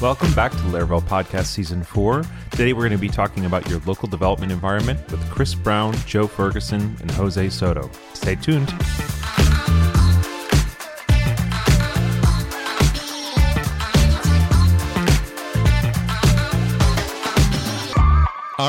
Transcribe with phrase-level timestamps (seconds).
[0.00, 2.24] Welcome back to Laravel Podcast Season 4.
[2.52, 6.26] Today we're going to be talking about your local development environment with Chris Brown, Joe
[6.26, 7.90] Ferguson, and Jose Soto.
[8.14, 8.72] Stay tuned.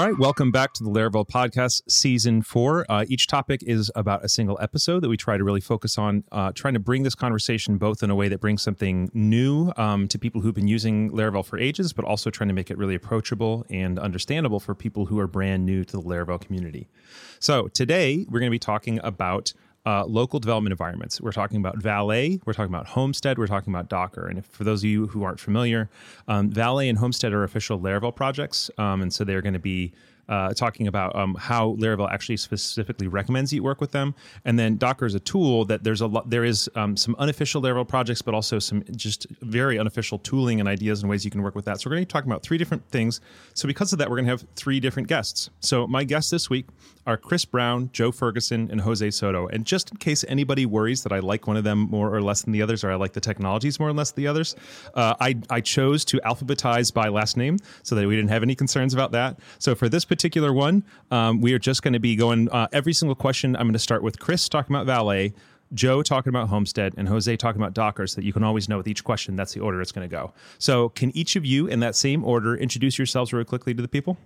[0.02, 2.88] All right, welcome back to the Laravel Podcast Season 4.
[2.90, 6.24] Uh, each topic is about a single episode that we try to really focus on,
[6.32, 10.08] uh, trying to bring this conversation both in a way that brings something new um,
[10.08, 12.96] to people who've been using Laravel for ages, but also trying to make it really
[12.96, 16.90] approachable and understandable for people who are brand new to the Laravel community.
[17.38, 19.54] So today, we're going to be talking about
[19.86, 21.20] uh, local development environments.
[21.20, 24.28] We're talking about Valet, we're talking about Homestead, we're talking about Docker.
[24.28, 25.90] And if, for those of you who aren't familiar,
[26.28, 28.70] um, Valet and Homestead are official Laravel projects.
[28.78, 29.92] Um, and so they're going to be
[30.32, 34.16] uh, talking about um, how Laravel actually specifically recommends you work with them.
[34.46, 37.62] And then Docker is a tool that there's a lot, there is um, some unofficial
[37.62, 41.44] Laravel projects, but also some just very unofficial tooling and ideas and ways you can
[41.44, 41.82] work with that.
[41.82, 43.20] So we're going to be talking about three different things.
[43.54, 45.50] So because of that, we're going to have three different guests.
[45.60, 46.68] So my guests this week
[47.06, 49.48] are Chris Brown, Joe Ferguson, and Jose Soto.
[49.48, 52.44] And just in case anybody worries that I like one of them more or less
[52.44, 54.56] than the others, or I like the technologies more or less than the others,
[54.94, 58.56] uh, I, I chose to alphabetize by last name so that we didn't have any
[58.56, 59.40] concerns about that.
[59.60, 60.21] So for this particular
[60.54, 63.56] one, um, we are just going to be going uh, every single question.
[63.56, 65.34] I'm going to start with Chris talking about Valet.
[65.74, 68.78] Joe talking about Homestead and Jose talking about Docker so that you can always know
[68.78, 70.34] with each question that's the order it's going to go.
[70.58, 73.88] So, can each of you in that same order introduce yourselves really quickly to the
[73.88, 74.18] people?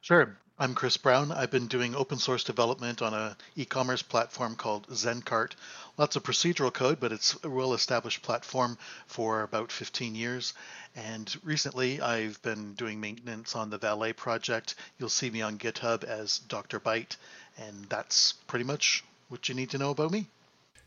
[0.00, 0.38] Sure.
[0.56, 1.32] I'm Chris Brown.
[1.32, 5.56] I've been doing open source development on a e-commerce platform called Zen Cart.
[5.96, 10.52] Lots of procedural code, but it's a well-established platform for about 15 years.
[10.96, 14.74] And recently, I've been doing maintenance on the Valet project.
[14.98, 16.80] You'll see me on GitHub as Dr.
[16.80, 17.16] Byte,
[17.58, 20.26] and that's pretty much what you need to know about me.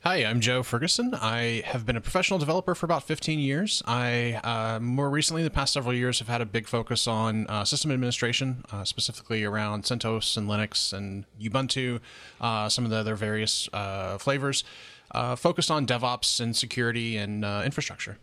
[0.02, 1.16] Hi, I'm Joe Ferguson.
[1.16, 3.82] I have been a professional developer for about 15 years.
[3.88, 7.66] I, uh, more recently, the past several years, have had a big focus on uh,
[7.66, 12.00] system administration, uh, specifically around CentOS and Linux and Ubuntu,
[12.40, 14.64] uh, some of the other various uh, flavors,
[15.12, 18.18] uh, focused on DevOps and security and uh, infrastructure.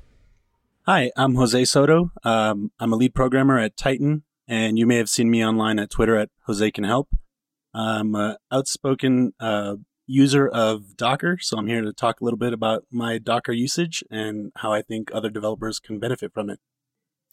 [0.86, 2.10] Hi, I'm Jose Soto.
[2.24, 5.90] Um, I'm a lead programmer at Tighten, and you may have seen me online at
[5.90, 7.08] Twitter at Jose Can Help.
[7.72, 12.52] I'm an outspoken uh, user of Docker, so I'm here to talk a little bit
[12.52, 16.60] about my Docker usage and how I think other developers can benefit from it.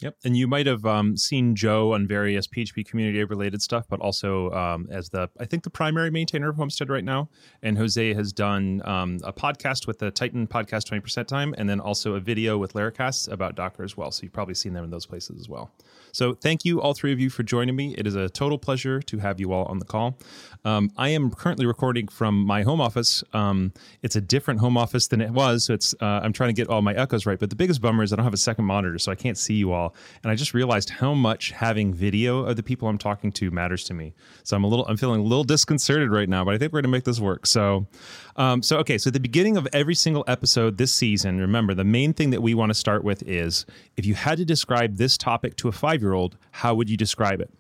[0.02, 4.00] Yep, and you might have um, seen Joe on various PHP community related stuff, but
[4.00, 7.30] also um, as the I think the primary maintainer of Homestead right now.
[7.62, 11.70] And Jose has done um, a podcast with the Tighten podcast twenty percent time, and
[11.70, 14.10] then also a video with Laracast about Docker as well.
[14.10, 15.72] So you've probably seen them in those places as well.
[16.14, 17.96] So thank you, all three of you, for joining me.
[17.98, 20.18] It is a total pleasure to have you all on the call.
[20.66, 23.24] Um, I am currently recording from my home office.
[23.34, 26.54] Um, it's a different home office than it was, so it's uh, I'm trying to
[26.54, 27.40] get all my echoes right.
[27.40, 29.54] But the biggest bummer is I don't have a second monitor, so I can't see
[29.54, 29.91] you all.
[30.24, 33.84] And I just realized how much having video of the people I'm talking to matters
[33.86, 34.14] to me.
[34.44, 36.82] So I'm a little I'm feeling a little disconcerted right now, but I think we're
[36.82, 37.46] going to make this work.
[37.46, 37.88] So,
[38.36, 38.98] um, so okay.
[38.98, 42.54] So the beginning of every single episode this season, remember the main thing that we
[42.54, 43.66] want to start with is
[43.98, 46.98] if you had to describe this topic to a five year old, how would you
[46.98, 47.52] describe it?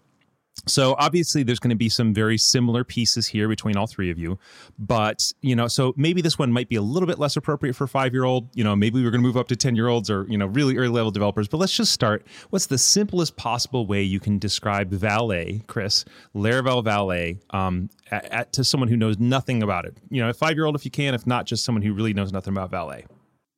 [0.67, 4.19] So obviously there's going to be some very similar pieces here between all three of
[4.19, 4.38] you,
[4.77, 7.88] but you know, so maybe this one might be a little bit less appropriate for
[7.88, 10.77] 5-year-old, you know, maybe we're going to move up to 10-year-olds or, you know, really
[10.77, 12.25] early level developers, but let's just start.
[12.49, 16.05] What's the simplest possible way you can describe Valet, Chris,
[16.35, 19.97] Laravel Valet um, at, at, to someone who knows nothing about it?
[20.09, 22.53] You know, a 5-year-old if you can, if not just someone who really knows nothing
[22.53, 23.05] about Valet.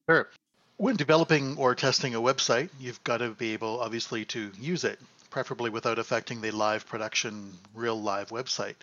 [0.10, 0.30] Sure
[0.78, 5.00] when developing or testing a website, you've got to be able, obviously, to use it,
[5.34, 8.76] preferably without affecting the live production, real live website.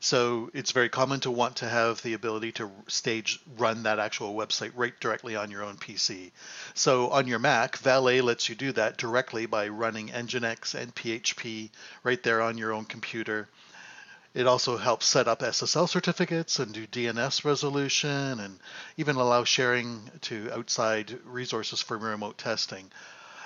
[0.00, 4.34] So it's very common to want to have the ability to stage run that actual
[4.34, 6.30] website right directly on your own PC.
[6.72, 11.68] So on your Mac, Valet lets you do that directly by running Nginx and PHP
[12.02, 13.46] right there on your own computer.
[14.32, 18.58] It also helps set up SSL certificates and do DNS resolution and
[18.96, 22.90] even allow sharing to outside resources for remote testing.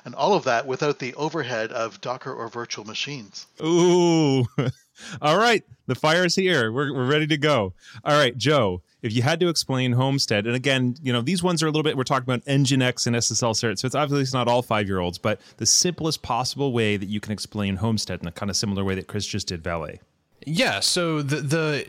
[0.05, 3.47] And all of that without the overhead of Docker or virtual machines.
[3.63, 4.47] Ooh.
[5.23, 5.65] all right.
[5.87, 6.73] The fire is here.
[6.73, 7.75] We're, we're ready to go.
[8.05, 11.63] All right, Joe if you had to explain Homestead, and again, you know, these ones
[11.63, 14.47] are a little bit, we're talking about Nginx and SSL cert, so it's obviously not
[14.47, 18.29] all five year olds, but the simplest possible way that you can explain Homestead in
[18.29, 20.01] a kind of similar way that Chris just did Valet.
[20.47, 21.87] Yeah, so the the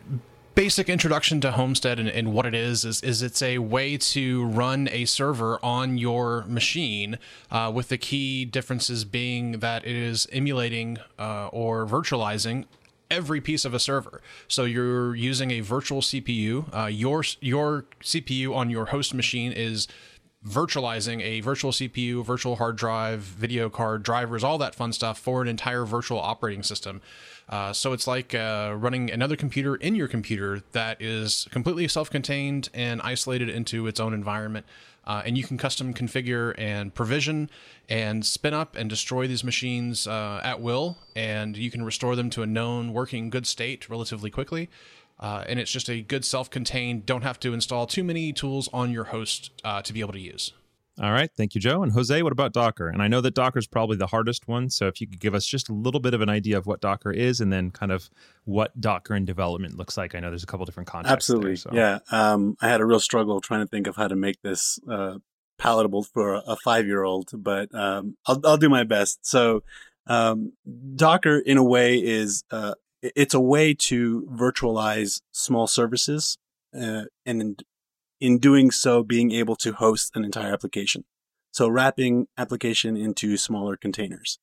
[0.56, 4.46] basic introduction to Homestead and, and, what it is, is is it's a way to
[4.46, 7.18] run a server on your machine,
[7.52, 12.66] uh, with the key differences being that it is emulating uh, or virtualizing
[13.10, 14.22] every piece of a server.
[14.48, 16.74] So you're using a virtual CPU.
[16.76, 19.88] Uh, your your CPU on your host machine is
[20.46, 25.42] virtualizing a virtual CPU, virtual hard drive, video card, drivers, all that fun stuff for
[25.42, 27.02] an entire virtual operating system.
[27.50, 32.10] Uh, so it's like uh, running another computer in your computer that is completely self
[32.10, 34.66] contained and isolated into its own environment.
[35.06, 37.50] Uh, and you can custom configure and provision
[37.90, 40.98] and spin up and destroy these machines uh, at will.
[41.16, 44.70] And you can restore them to a known working good state relatively quickly.
[45.20, 47.06] Uh, and it's just a good self-contained.
[47.06, 50.20] Don't have to install too many tools on your host uh, to be able to
[50.20, 50.54] use.
[51.02, 51.82] All right, thank you, Joe.
[51.82, 52.88] And Jose, what about Docker?
[52.88, 54.70] And I know that Docker is probably the hardest one.
[54.70, 56.82] So if you could give us just a little bit of an idea of what
[56.82, 58.12] Docker is, and then kind of
[58.46, 60.14] what Docker in development looks like.
[60.14, 61.14] I know there's a couple different contexts.
[61.14, 61.70] Absolutely, there, so.
[61.74, 62.00] yeah.
[62.12, 65.18] Um, I had a real struggle trying to think of how to make this uh,
[65.58, 69.26] palatable for a five-year-old, but um, I'll, I'll do my best.
[69.26, 69.64] So
[70.06, 70.54] um,
[70.96, 76.38] Docker, in a way, is uh, it's a way to virtualize small services
[76.80, 77.64] uh, and
[78.24, 81.04] in doing so being able to host an entire application
[81.52, 84.40] so wrapping application into smaller containers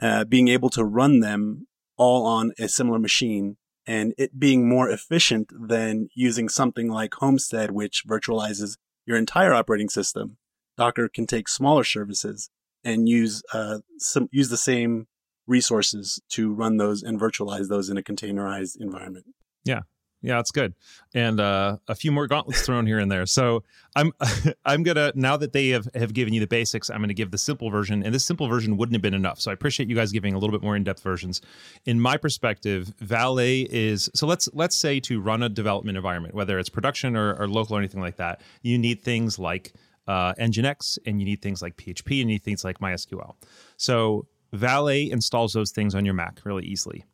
[0.00, 1.66] uh, being able to run them
[1.96, 3.56] all on a similar machine
[3.86, 9.88] and it being more efficient than using something like homestead which virtualizes your entire operating
[9.88, 10.36] system
[10.76, 12.50] docker can take smaller services
[12.84, 15.06] and use uh, some use the same
[15.46, 19.26] resources to run those and virtualize those in a containerized environment.
[19.64, 19.80] Yeah.
[20.22, 20.74] Yeah, that's good.
[21.14, 23.26] And uh, a few more gauntlets thrown here and there.
[23.26, 23.64] So
[23.96, 24.12] I'm
[24.64, 27.38] I'm gonna now that they have, have given you the basics, I'm gonna give the
[27.38, 28.04] simple version.
[28.04, 29.40] And this simple version wouldn't have been enough.
[29.40, 31.40] So I appreciate you guys giving a little bit more in-depth versions.
[31.84, 36.58] In my perspective, Valet is so let's let's say to run a development environment, whether
[36.58, 39.72] it's production or, or local or anything like that, you need things like
[40.06, 43.34] uh, Nginx and you need things like PHP and you need things like MySQL.
[43.76, 47.04] So Valet installs those things on your Mac really easily.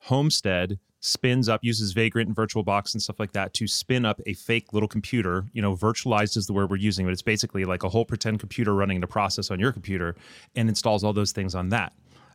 [0.00, 4.34] Homestead spins up, uses Vagrant and VirtualBox and stuff like that to spin up a
[4.34, 5.46] fake little computer.
[5.52, 8.40] You know, virtualized is the word we're using, but it's basically like a whole pretend
[8.40, 10.16] computer running the process on your computer
[10.54, 11.92] and installs all those things on that.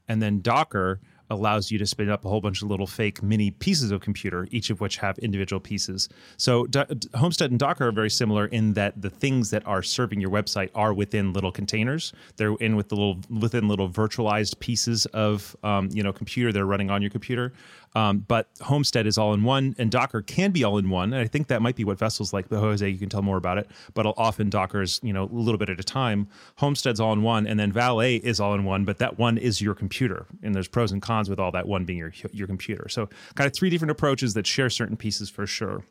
[0.07, 0.99] And then Docker
[1.31, 4.47] allows you to spin up a whole bunch of little fake mini pieces of computer,
[4.51, 6.09] each of which have individual pieces.
[6.37, 6.67] So
[7.15, 10.69] Homestead and Docker are very similar in that the things that are serving your website
[10.75, 12.11] are within little containers.
[12.35, 16.59] They're in with the little within little virtualized pieces of um, you know computer that
[16.59, 17.53] are running on your computer.
[17.93, 21.13] Um, but Homestead is all in one, and Docker can be all in one.
[21.13, 22.47] And I think that might be what Vessels like.
[22.49, 23.69] But Jose, you can tell more about it.
[23.93, 26.27] But often Docker is you know a little bit at a time.
[26.57, 28.85] Homestead's all in one, and then Valet is all in one.
[28.85, 31.85] But that one is your computer, and there's pros and cons with all that one
[31.85, 32.87] being your your computer.
[32.89, 35.83] So kind of three different approaches that share certain pieces for sure.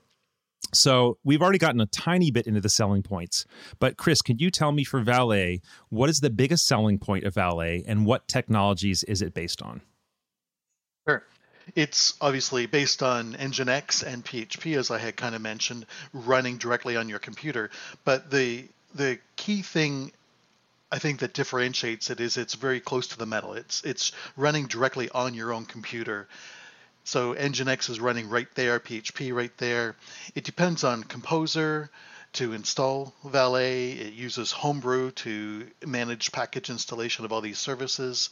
[0.72, 3.44] So we've already gotten a tiny bit into the selling points,
[3.78, 7.34] but Chris, can you tell me for Valet what is the biggest selling point of
[7.34, 9.80] Valet, and what technologies is it based on?
[11.08, 11.24] Sure.
[11.74, 16.96] It's obviously based on Nginx and PHP, as I had kind of mentioned, running directly
[16.96, 17.70] on your computer.
[18.04, 20.12] But the the key thing
[20.92, 23.54] I think that differentiates it is it's very close to the metal.
[23.54, 26.28] It's it's running directly on your own computer.
[27.04, 29.96] So Nginx is running right there, PHP right there.
[30.34, 31.90] It depends on Composer
[32.34, 33.92] to install Valet.
[33.92, 38.30] It uses Homebrew to manage package installation of all these services.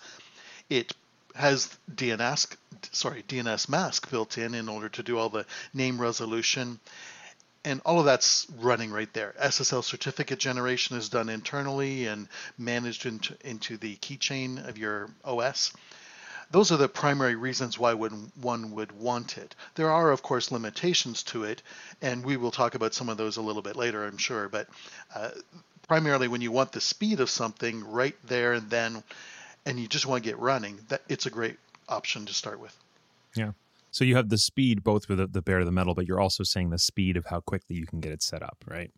[0.69, 0.93] It
[1.39, 2.57] has DNS
[2.93, 6.79] sorry dnsmasq built in in order to do all the name resolution
[7.65, 9.35] and all of that's running right there.
[9.43, 15.73] SSL certificate generation is done internally and managed into, into the keychain of your OS.
[16.51, 19.55] Those are the primary reasons why one would want it.
[19.75, 21.63] There are, of course, limitations to it,
[22.01, 24.49] and we will talk about some of those a little bit later, I'm sure.
[24.49, 24.69] But
[25.15, 25.31] uh,
[25.89, 29.03] primarily, when you want the speed of something right there and then,
[29.67, 31.57] and you just want to get running, that it's a great
[31.89, 32.77] option to start with.
[33.35, 33.53] Yeah.
[33.91, 36.45] So you have the speed both with the, the bare the metal, but you're also
[36.45, 38.91] saying the speed of how quickly you can get it set up, right?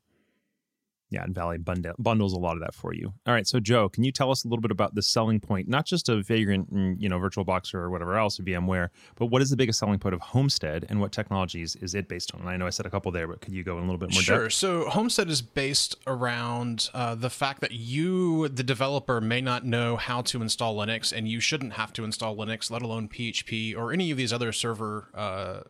[1.11, 3.13] Yeah, and Valet bundle, bundles a lot of that for you.
[3.27, 5.69] All right, so Joe, can you tell us a little bit about the selling point,
[5.69, 9.51] not just of Vagrant, and, you know, VirtualBox or whatever else, VMware, but what is
[9.51, 12.41] the biggest selling point of Homestead, and what technologies is it based on?
[12.43, 13.99] And I know I said a couple there, but could you go in a little
[13.99, 14.43] bit more sure.
[14.45, 14.55] depth?
[14.55, 19.97] So Homestead is based around uh, the fact that you, the developer, may not know
[19.97, 23.93] how to install Linux, and you shouldn't have to install Linux, let alone PHP or
[23.93, 25.63] any of these other server uh,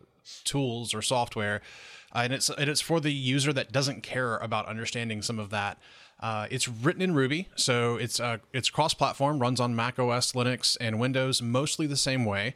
[0.44, 1.62] tools or software
[2.14, 5.50] uh, and it's and it's for the user that doesn't care about understanding some of
[5.50, 5.79] that.
[6.21, 10.76] Uh, it's written in Ruby, so it's uh, it's cross-platform, runs on Mac OS, Linux,
[10.81, 12.55] and Windows, mostly the same way.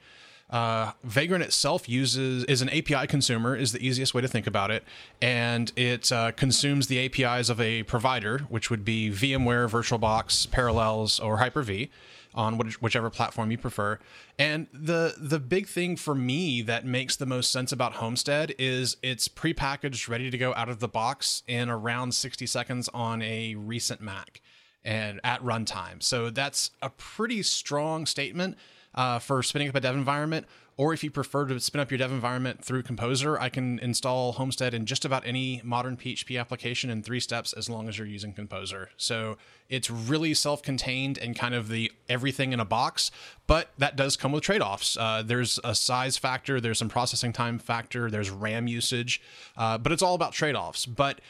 [0.50, 4.70] Uh, Vagrant itself uses is an API consumer is the easiest way to think about
[4.70, 4.84] it,
[5.22, 11.18] and it uh, consumes the APIs of a provider, which would be VMware, VirtualBox, Parallels,
[11.18, 11.90] or Hyper-V.
[12.34, 13.98] On whichever platform you prefer.
[14.38, 18.96] And the the big thing for me that makes the most sense about Homestead is
[19.02, 23.54] it's prepackaged, ready to go out of the box in around 60 seconds on a
[23.54, 24.40] recent Mac
[24.84, 26.02] and at runtime.
[26.02, 28.58] So that's a pretty strong statement
[28.94, 30.46] uh, for spinning up a dev environment.
[30.76, 34.32] Or if you prefer to spin up your dev environment through Composer, I can install
[34.32, 38.06] Homestead in just about any modern PHP application in three steps as long as you're
[38.06, 38.90] using Composer.
[38.96, 39.36] So
[39.68, 43.10] it's really self contained and kind of the everything in a box,
[43.46, 44.96] but that does come with trade offs.
[44.96, 49.20] Uh, there's a size factor, there's some processing time factor, there's RAM usage,
[49.56, 50.86] uh, but it's all about trade offs.
[50.86, 51.20] But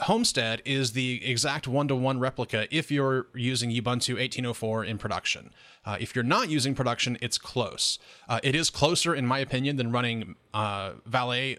[0.00, 5.50] Homestead is the exact one to one replica if you're using Ubuntu 1804 in production.
[5.86, 7.98] Uh, if you're not using production, it's close.
[8.28, 11.58] Uh, it is closer, in my opinion, than running uh, Valet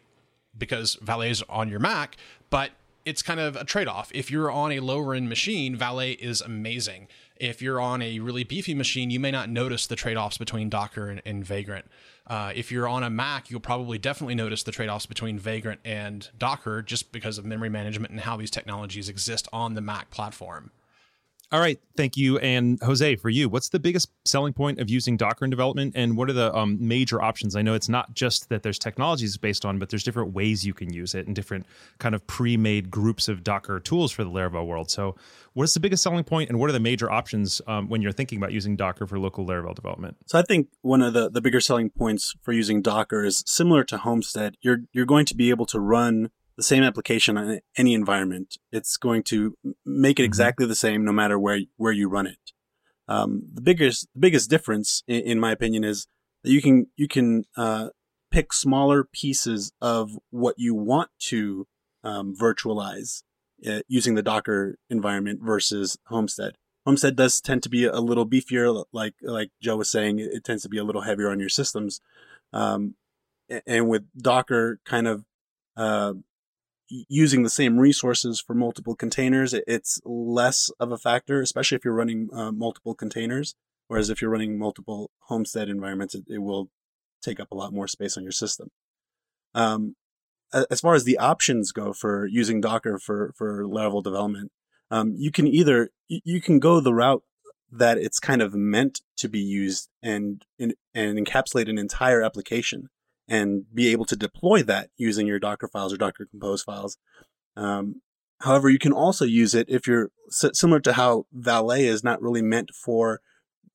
[0.55, 2.15] because Valet is on your Mac,
[2.49, 2.71] but
[3.05, 4.11] it's kind of a trade off.
[4.13, 7.07] If you're on a lower end machine, Valet is amazing.
[7.37, 10.69] If you're on a really beefy machine, you may not notice the trade offs between
[10.69, 11.85] Docker and, and Vagrant.
[12.27, 15.79] Uh, if you're on a Mac, you'll probably definitely notice the trade offs between Vagrant
[15.85, 20.11] and Docker just because of memory management and how these technologies exist on the Mac
[20.11, 20.71] platform.
[21.49, 22.37] All right, thank you.
[22.39, 26.17] And Jose, for you, what's the biggest selling point of using Docker in development, and
[26.17, 27.55] what are the um, major options?
[27.55, 30.73] I know it's not just that there's technologies based on, but there's different ways you
[30.73, 31.65] can use it, and different
[31.99, 34.91] kind of pre-made groups of Docker tools for the Laravel world.
[34.91, 35.15] So,
[35.53, 38.39] what's the biggest selling point, and what are the major options um, when you're thinking
[38.39, 40.17] about using Docker for local Laravel development?
[40.25, 43.85] So, I think one of the the bigger selling points for using Docker is similar
[43.85, 44.55] to Homestead.
[44.59, 48.57] You're you're going to be able to run the same application on any environment.
[48.71, 50.25] It's going to make it mm-hmm.
[50.25, 52.51] exactly the same no matter where where you run it.
[53.07, 56.07] Um, the biggest the biggest difference, in, in, my opinion, is
[56.43, 57.89] that you can you can uh,
[58.31, 61.67] pick smaller pieces of what you want to
[62.03, 63.23] um, virtualize
[63.65, 66.57] uh, using the Docker environment versus Homestead.
[66.85, 70.19] Homestead does tend to be a little beefier, like like Joe was saying.
[70.19, 72.01] It tends to be a little heavier on your systems,
[72.51, 72.95] um,
[73.65, 75.25] and with Docker, kind of
[75.77, 76.13] uh,
[76.89, 81.93] using the same resources for multiple containers, it's less of a factor, especially if you're
[81.93, 83.55] running uh, multiple containers.
[83.87, 86.69] Whereas if you're running multiple homestead environments, it, it, will
[87.21, 88.69] take up a lot more space on your system.
[89.55, 89.95] Um,
[90.69, 94.51] as far as the options go for using Docker for for Laravel development,
[94.91, 97.23] um, you can either you can go the route
[97.71, 102.89] that it's kind of meant to be used and and encapsulate an entire application
[103.27, 106.97] and be able to deploy that using your Docker files or Docker Compose files.
[107.55, 108.01] Um,
[108.41, 112.41] however, you can also use it if you're similar to how Valet is not really
[112.41, 113.19] meant for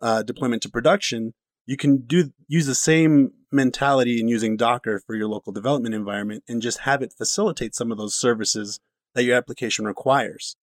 [0.00, 1.34] uh, deployment to production.
[1.66, 6.44] You can do use the same mentality in using Docker for your local development environment
[6.48, 8.80] and just have it facilitate some of those services
[9.14, 10.56] that your application requires.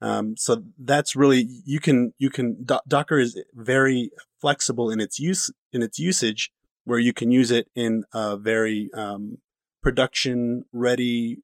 [0.00, 5.18] Um, so that's really you can you can Do- Docker is very flexible in its
[5.18, 6.52] use in its usage
[6.88, 9.36] where you can use it in a very um,
[9.82, 11.36] production ready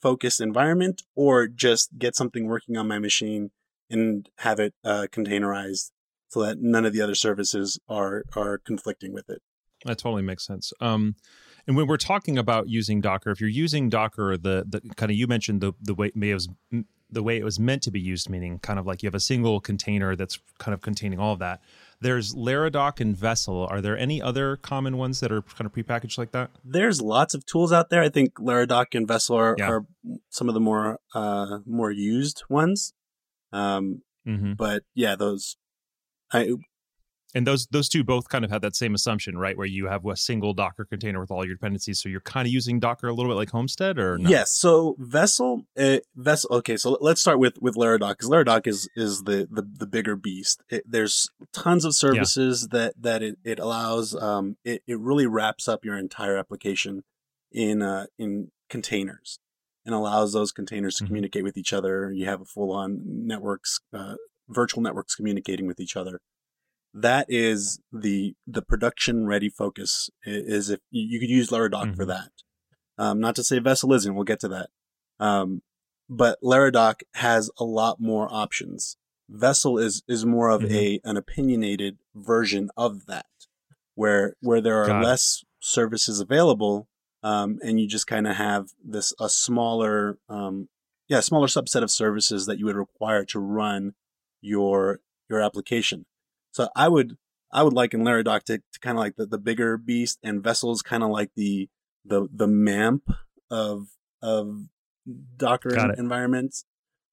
[0.00, 3.50] focused environment or just get something working on my machine
[3.90, 5.90] and have it uh, containerized
[6.28, 9.42] so that none of the other services are are conflicting with it.
[9.84, 10.72] That totally makes sense.
[10.80, 11.16] Um,
[11.66, 15.18] and when we're talking about using docker if you're using docker the the kind of
[15.18, 16.48] you mentioned the the way it was
[17.10, 19.20] the way it was meant to be used meaning kind of like you have a
[19.20, 21.60] single container that's kind of containing all of that
[22.02, 23.66] there's Laradock and Vessel.
[23.70, 26.50] Are there any other common ones that are kind of prepackaged like that?
[26.64, 28.02] There's lots of tools out there.
[28.02, 29.68] I think Laradock and Vessel are, yeah.
[29.68, 29.86] are
[30.28, 32.92] some of the more uh, more used ones.
[33.52, 34.54] Um, mm-hmm.
[34.54, 35.56] But yeah, those
[36.32, 36.50] I
[37.34, 39.56] and those those two both kind of have that same assumption, right?
[39.56, 42.52] Where you have a single Docker container with all your dependencies, so you're kind of
[42.52, 44.28] using Docker a little bit like Homestead, or no?
[44.28, 44.52] yes.
[44.52, 46.54] So Vessel, uh, Vessel.
[46.56, 50.16] Okay, so let's start with with Laradock because Laradock is is the the, the bigger
[50.16, 50.62] beast.
[50.68, 52.78] It, there's tons of services yeah.
[52.78, 54.14] that that it, it allows.
[54.14, 57.04] Um, it it really wraps up your entire application
[57.50, 59.38] in uh in containers
[59.84, 61.08] and allows those containers to mm-hmm.
[61.08, 62.12] communicate with each other.
[62.12, 64.14] You have a full on networks, uh,
[64.48, 66.20] virtual networks communicating with each other
[66.94, 71.94] that is the the production ready focus is if you could use Laradock mm-hmm.
[71.94, 72.30] for that.
[72.98, 74.68] Um, not to say Vessel isn't, we'll get to that.
[75.18, 75.62] Um,
[76.08, 78.96] but Laradock has a lot more options.
[79.28, 80.74] Vessel is is more of mm-hmm.
[80.74, 83.26] a an opinionated version of that,
[83.94, 85.48] where where there are Got less it.
[85.64, 86.88] services available,
[87.22, 90.68] um, and you just kind of have this a smaller, um,
[91.08, 93.94] yeah, smaller subset of services that you would require to run
[94.42, 96.04] your your application.
[96.52, 97.16] So I would
[97.52, 100.82] I would liken Laradock to, to kind of like the, the bigger beast, and Vessel's
[100.82, 101.68] kind of like the
[102.04, 103.02] the the MAMP
[103.50, 103.88] of
[104.22, 104.68] of
[105.36, 106.64] Docker environments.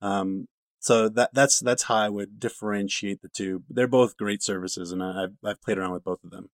[0.02, 0.48] Um,
[0.80, 3.64] so that that's that's how I would differentiate the two.
[3.70, 6.50] They're both great services, and I've I've played around with both of them.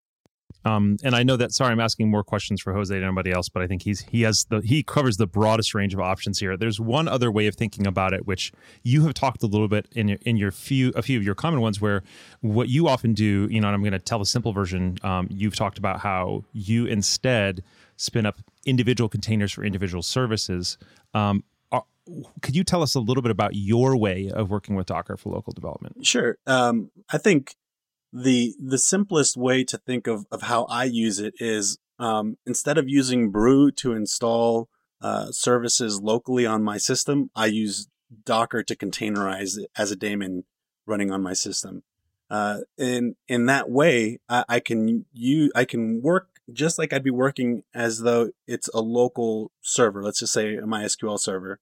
[0.65, 1.53] Um, and I know that.
[1.53, 4.23] Sorry, I'm asking more questions for Jose than anybody else, but I think he's he
[4.23, 6.57] has the he covers the broadest range of options here.
[6.57, 8.51] There's one other way of thinking about it, which
[8.83, 11.35] you have talked a little bit in your, in your few a few of your
[11.35, 12.03] common ones, where
[12.41, 14.97] what you often do, you know, and I'm going to tell the simple version.
[15.03, 17.63] Um, you've talked about how you instead
[17.97, 20.77] spin up individual containers for individual services.
[21.13, 21.85] Um, are,
[22.41, 25.31] could you tell us a little bit about your way of working with Docker for
[25.31, 26.05] local development?
[26.05, 26.37] Sure.
[26.47, 27.55] Um, I think
[28.15, 32.77] the the simplest way to think of, of how I use it is um, instead
[32.77, 34.69] of using Brew to install
[35.01, 37.89] uh, services locally on my system, I use
[38.23, 40.45] Docker to containerize it as a daemon
[40.85, 41.83] running on my system.
[42.29, 47.03] Uh, in in that way, I, I can you I can work just like I'd
[47.03, 50.01] be working as though it's a local server.
[50.01, 51.59] Let's just say a MySQL server.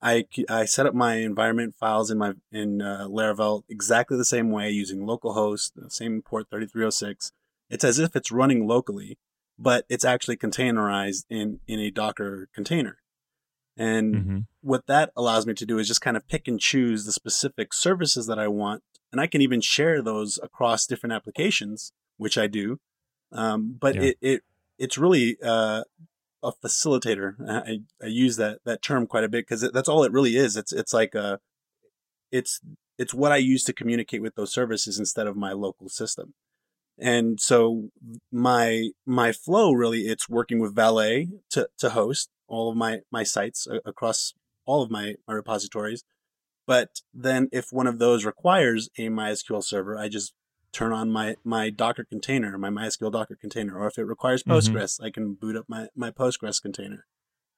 [0.00, 4.50] I, I set up my environment files in my in uh, Laravel exactly the same
[4.50, 7.32] way using localhost, the same port 3306.
[7.70, 9.18] It's as if it's running locally,
[9.58, 12.98] but it's actually containerized in in a Docker container.
[13.76, 14.38] And mm-hmm.
[14.60, 17.72] what that allows me to do is just kind of pick and choose the specific
[17.72, 22.46] services that I want, and I can even share those across different applications, which I
[22.46, 22.78] do.
[23.32, 24.02] Um, but yeah.
[24.02, 24.42] it, it
[24.78, 25.84] it's really uh,
[26.42, 27.34] a facilitator.
[27.48, 30.56] I, I use that that term quite a bit because that's all it really is.
[30.56, 31.40] It's it's like a
[32.30, 32.60] it's
[32.98, 36.34] it's what I use to communicate with those services instead of my local system.
[36.98, 37.90] And so
[38.30, 43.22] my my flow really it's working with Valet to to host all of my my
[43.22, 44.34] sites across
[44.66, 46.04] all of my my repositories.
[46.66, 50.32] But then if one of those requires a MySQL server, I just
[50.72, 54.52] turn on my my Docker container, my MySQL Docker container, or if it requires mm-hmm.
[54.52, 55.04] Postgres, mm-hmm.
[55.04, 57.06] I can boot up my my Postgres container.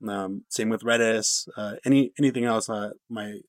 [0.06, 3.40] Um, same with Redis, uh, any anything else, uh, my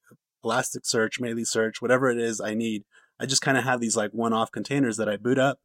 [0.43, 2.83] Elasticsearch, Meilisearch, whatever it is I need.
[3.19, 5.59] I just kind of have these like one-off containers that I boot up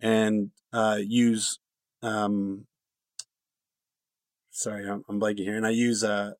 [0.00, 1.58] and uh, use.
[2.02, 2.66] Um,
[4.50, 6.32] sorry, I'm, I'm blanking here, and I use uh,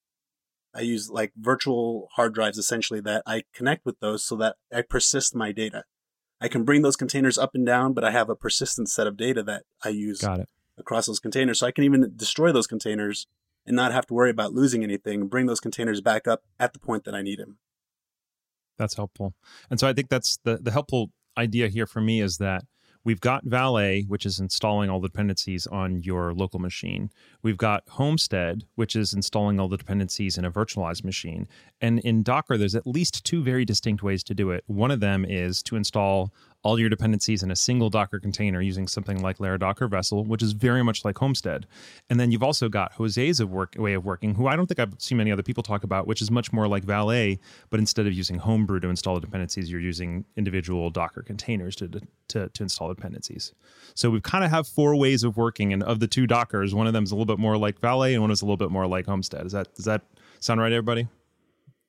[0.74, 4.82] I use like virtual hard drives essentially that I connect with those so that I
[4.82, 5.84] persist my data.
[6.40, 9.16] I can bring those containers up and down, but I have a persistent set of
[9.16, 10.48] data that I use Got it.
[10.78, 11.58] across those containers.
[11.58, 13.26] So I can even destroy those containers
[13.66, 16.78] and not have to worry about losing anything bring those containers back up at the
[16.78, 17.58] point that I need them.
[18.78, 19.34] That's helpful.
[19.68, 22.64] And so I think that's the, the helpful idea here for me is that
[23.02, 27.10] We've got Valet, which is installing all the dependencies on your local machine.
[27.42, 31.48] We've got Homestead, which is installing all the dependencies in a virtualized machine.
[31.80, 34.64] And in Docker, there's at least two very distinct ways to do it.
[34.66, 38.86] One of them is to install all your dependencies in a single Docker container using
[38.86, 41.66] something like Laradock or Vessel, which is very much like Homestead.
[42.10, 44.78] And then you've also got Jose's of work, way of working, who I don't think
[44.78, 47.38] I've seen many other people talk about, which is much more like Valet,
[47.70, 51.88] but instead of using Homebrew to install the dependencies, you're using individual Docker containers to,
[52.28, 53.54] to, to install dependencies.
[53.94, 56.86] So we kind of have four ways of working, and of the two Dockers, one
[56.86, 58.70] of them is a little bit more like Valet, and one is a little bit
[58.70, 59.46] more like Homestead.
[59.46, 60.02] Is that does that
[60.40, 61.08] sound right, everybody?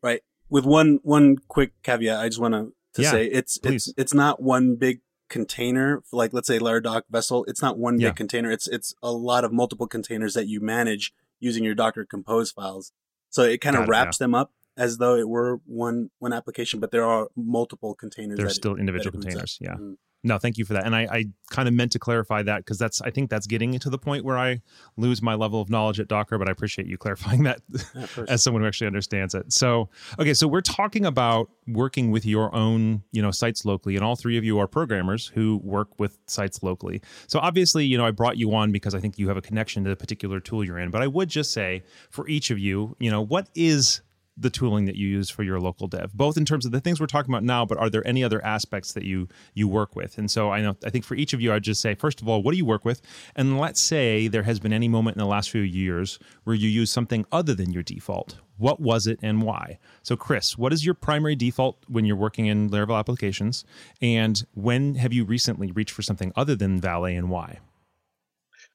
[0.02, 0.22] Right.
[0.50, 3.88] With one one quick caveat, I just want to to yeah, say it's please.
[3.88, 8.10] it's it's not one big container like let's say Laradock vessel it's not one yeah.
[8.10, 12.06] big container it's it's a lot of multiple containers that you manage using your docker
[12.06, 12.92] compose files
[13.30, 14.26] so it kind of wraps yeah.
[14.26, 18.56] them up as though it were one one application but there are multiple containers there's
[18.56, 19.94] still individual containers yeah mm-hmm.
[20.24, 20.86] No, thank you for that.
[20.86, 23.78] And I, I kind of meant to clarify that because that's I think that's getting
[23.80, 24.62] to the point where I
[24.96, 27.62] lose my level of knowledge at Docker, but I appreciate you clarifying that
[28.28, 29.52] as someone who actually understands it.
[29.52, 34.06] So okay, so we're talking about working with your own, you know, sites locally, and
[34.06, 37.02] all three of you are programmers who work with sites locally.
[37.28, 39.84] So obviously, you know, I brought you on because I think you have a connection
[39.86, 40.92] to the particular tool you're in.
[40.92, 44.02] But I would just say for each of you, you know, what is
[44.38, 47.00] the tooling that you use for your local dev, both in terms of the things
[47.00, 50.18] we're talking about now, but are there any other aspects that you you work with?
[50.18, 52.28] And so I know I think for each of you, I'd just say first of
[52.28, 53.02] all, what do you work with?
[53.36, 56.70] And let's say there has been any moment in the last few years where you
[56.70, 58.38] use something other than your default.
[58.58, 59.80] What was it and why?
[60.04, 63.66] So, Chris, what is your primary default when you're working in Laravel applications?
[64.02, 67.60] And when have you recently reached for something other than Valet and why?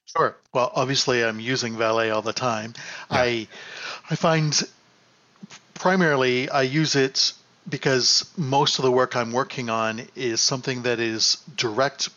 [0.07, 0.37] Sure.
[0.53, 2.75] Well, obviously, I'm using Valet all the time.
[3.11, 3.19] Yeah.
[3.19, 3.49] I
[4.11, 4.61] I find
[5.79, 7.33] primarily I use it
[7.69, 12.09] because most of the work I'm working on is something that is direct,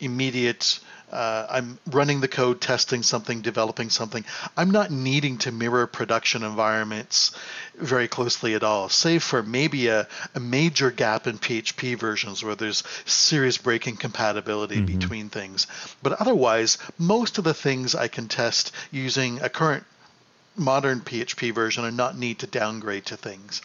[0.00, 0.78] immediate.
[1.10, 4.24] Uh, I'm running the code, testing something, developing something.
[4.56, 7.32] I'm not needing to mirror production environments
[7.76, 12.54] very closely at all, save for maybe a, a major gap in PHP versions where
[12.54, 14.98] there's serious breaking compatibility mm-hmm.
[14.98, 15.66] between things.
[16.02, 19.84] But otherwise, most of the things I can test using a current
[20.56, 23.62] modern PHP version and not need to downgrade to things.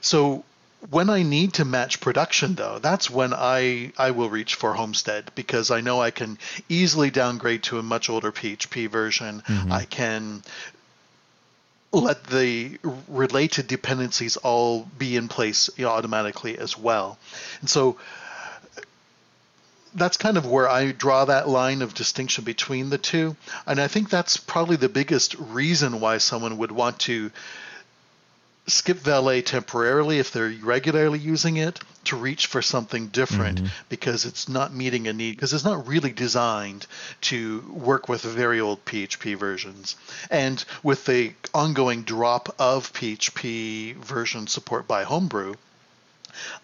[0.00, 0.44] So
[0.88, 5.30] when I need to match production, though, that's when I, I will reach for Homestead
[5.34, 9.42] because I know I can easily downgrade to a much older PHP version.
[9.46, 9.72] Mm-hmm.
[9.72, 10.42] I can
[11.92, 17.18] let the related dependencies all be in place automatically as well.
[17.60, 17.98] And so
[19.94, 23.36] that's kind of where I draw that line of distinction between the two.
[23.66, 27.30] And I think that's probably the biggest reason why someone would want to
[28.66, 33.84] skip valet temporarily if they're regularly using it to reach for something different mm-hmm.
[33.88, 36.86] because it's not meeting a need because it's not really designed
[37.20, 39.96] to work with very old PHP versions
[40.30, 45.54] and with the ongoing drop of PHP version support by Homebrew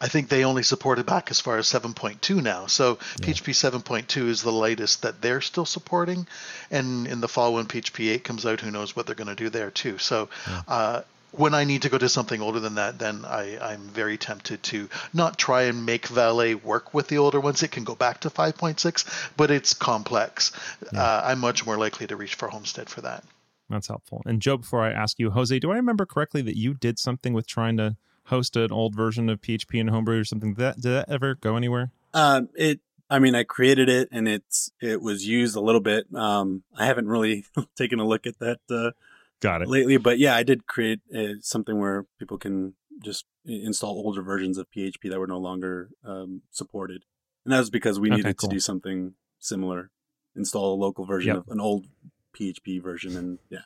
[0.00, 2.66] I think they only support it back as far as 7.2 now.
[2.66, 3.26] So yeah.
[3.26, 6.26] PHP 7.2 is the latest that they're still supporting.
[6.70, 9.35] And in the fall, when PHP 8 comes out, who knows what they're going to
[9.35, 9.98] do there too.
[9.98, 10.62] So yeah.
[10.68, 11.02] uh,
[11.33, 14.62] when I need to go to something older than that, then I, I'm very tempted
[14.64, 17.62] to not try and make Valet work with the older ones.
[17.62, 20.52] It can go back to 5.6, but it's complex.
[20.92, 21.02] Yeah.
[21.02, 23.24] Uh, I'm much more likely to reach for Homestead for that.
[23.68, 24.22] That's helpful.
[24.24, 27.33] And Joe, before I ask you, Jose, do I remember correctly that you did something
[27.33, 30.54] with trying to host an old version of PHP and Homebrew or something?
[30.54, 31.90] Did that, did that ever go anywhere?
[32.14, 36.06] Um, it I mean, I created it and it's it was used a little bit.
[36.14, 37.44] Um, I haven't really
[37.76, 38.90] taken a look at that uh,
[39.40, 39.68] Got it.
[39.68, 44.56] Lately, but yeah, I did create uh, something where people can just install older versions
[44.56, 47.04] of PHP that were no longer um, supported,
[47.44, 48.48] and that was because we needed okay, cool.
[48.48, 49.90] to do something similar,
[50.34, 51.44] install a local version yep.
[51.44, 51.86] of an old
[52.34, 53.60] PHP version, and yeah.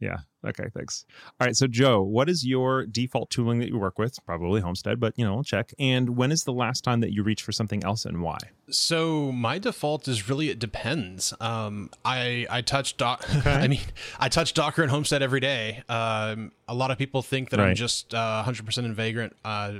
[0.00, 0.18] Yeah.
[0.46, 0.66] Okay.
[0.74, 1.04] Thanks.
[1.40, 1.56] All right.
[1.56, 4.24] So, Joe, what is your default tooling that you work with?
[4.24, 5.72] Probably Homestead, but you know, we'll check.
[5.78, 8.38] And when is the last time that you reached for something else, and why?
[8.70, 11.34] So, my default is really it depends.
[11.40, 13.24] Um, I I touch doc.
[13.38, 13.52] Okay.
[13.52, 13.80] I mean,
[14.18, 15.82] I touch Docker and Homestead every day.
[15.88, 17.68] Um, a lot of people think that right.
[17.68, 19.36] I'm just uh, 100% in Vagrant.
[19.44, 19.74] Uh,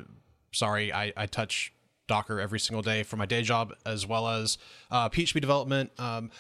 [0.53, 1.73] sorry, I I touch
[2.07, 4.59] Docker every single day for my day job as well as
[4.91, 5.91] uh, PHP development.
[5.99, 6.31] Um,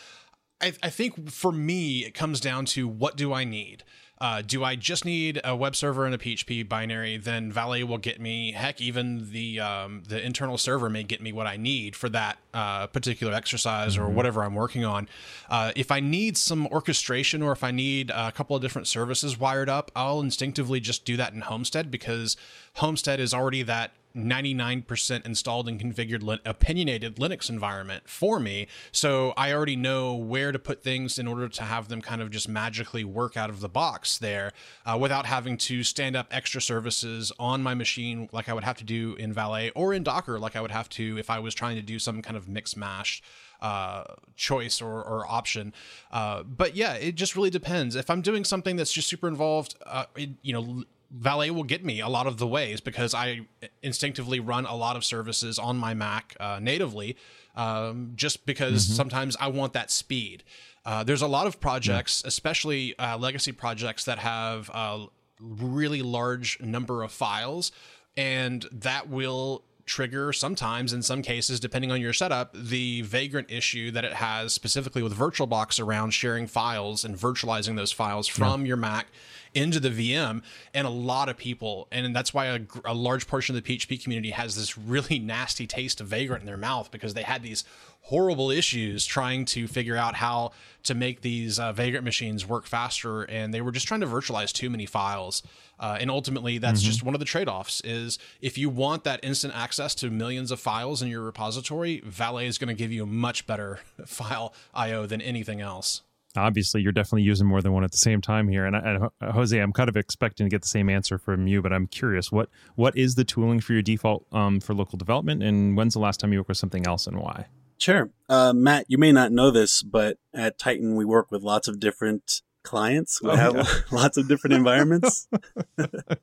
[0.60, 3.84] I, I think for me, it comes down to what do I need?
[4.20, 7.16] Uh, do I just need a web server and a PHP binary?
[7.16, 8.50] Then Valet will get me.
[8.50, 12.38] Heck, even the um, the internal server may get me what I need for that
[12.52, 14.04] uh, particular exercise mm-hmm.
[14.04, 15.08] or whatever I'm working on.
[15.48, 19.38] Uh, if I need some orchestration or if I need a couple of different services
[19.38, 22.36] wired up, I'll instinctively just do that in Homestead because
[22.74, 28.66] Homestead is already that 99% installed and configured opinionated Linux environment for me.
[28.92, 32.30] So I already know where to put things in order to have them kind of
[32.30, 34.52] just magically work out of the box there
[34.84, 38.78] uh, without having to stand up extra services on my machine like I would have
[38.78, 41.54] to do in Valet or in Docker like I would have to if I was
[41.54, 43.22] trying to do some kind of mix mash
[43.60, 44.04] uh,
[44.36, 45.72] choice or, or option.
[46.12, 47.96] Uh, but yeah, it just really depends.
[47.96, 51.84] If I'm doing something that's just super involved, uh, it, you know, Valet will get
[51.84, 53.42] me a lot of the ways because I
[53.82, 57.16] instinctively run a lot of services on my Mac uh, natively,
[57.56, 58.94] um, just because mm-hmm.
[58.94, 60.44] sometimes I want that speed.
[60.84, 62.28] Uh, there's a lot of projects, yeah.
[62.28, 65.06] especially uh, legacy projects, that have a
[65.40, 67.72] really large number of files,
[68.16, 73.90] and that will trigger sometimes in some cases depending on your setup the vagrant issue
[73.90, 78.68] that it has specifically with virtualbox around sharing files and virtualizing those files from yeah.
[78.68, 79.06] your mac
[79.54, 80.42] into the VM,
[80.74, 84.02] and a lot of people, and that's why a, a, large portion of the PHP
[84.02, 87.64] community has this really nasty taste of Vagrant in their mouth because they had these
[88.02, 90.50] horrible issues trying to figure out how
[90.82, 94.52] to make these uh, Vagrant machines work faster, and they were just trying to virtualize
[94.52, 95.42] too many files.
[95.78, 96.88] Uh, and ultimately, that's mm-hmm.
[96.88, 97.80] just one of the trade-offs.
[97.82, 102.46] Is if you want that instant access to millions of files in your repository, Valet
[102.46, 106.02] is going to give you a much better file I/O than anything else
[106.38, 108.64] obviously you're definitely using more than one at the same time here.
[108.64, 111.72] And, and, jose i'm kind of expecting to get the same answer from you but
[111.72, 115.42] i'm curious what what is the tooling for your default um, for local development?
[115.42, 117.46] And when's the last time you worked with something else and why?
[117.78, 118.10] Sure.
[118.28, 121.80] Uh, matt you may not know this but at Tighten we work with lots of
[121.80, 123.22] different clients.
[123.22, 123.64] We oh, have yeah.
[123.90, 125.26] lots of different environments.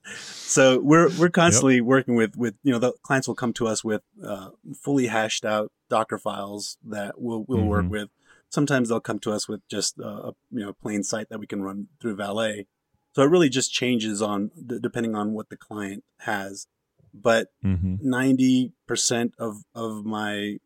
[0.08, 1.84] So we're we're constantly yep.
[1.84, 4.50] working with with you know the clients will come to us with uh,
[4.82, 7.68] fully hashed out docker files that we'll we'll mm-hmm.
[7.68, 8.10] work with
[8.50, 11.64] sometimes they'll come to us with just a, you know plain site that we can
[11.64, 12.68] run through Valet.
[13.14, 16.68] So it really just changes on depending on what the client has.
[17.14, 17.96] But mm-hmm.
[18.02, 20.58] 90 percent of of my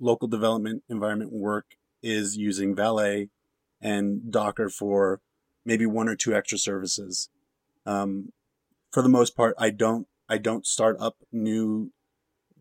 [0.00, 3.28] local development environment work is using Valet
[3.80, 5.20] and Docker for
[5.64, 7.28] maybe one or two extra services.
[7.84, 8.32] Um,
[8.90, 11.92] for the most part, I don't I don't start up new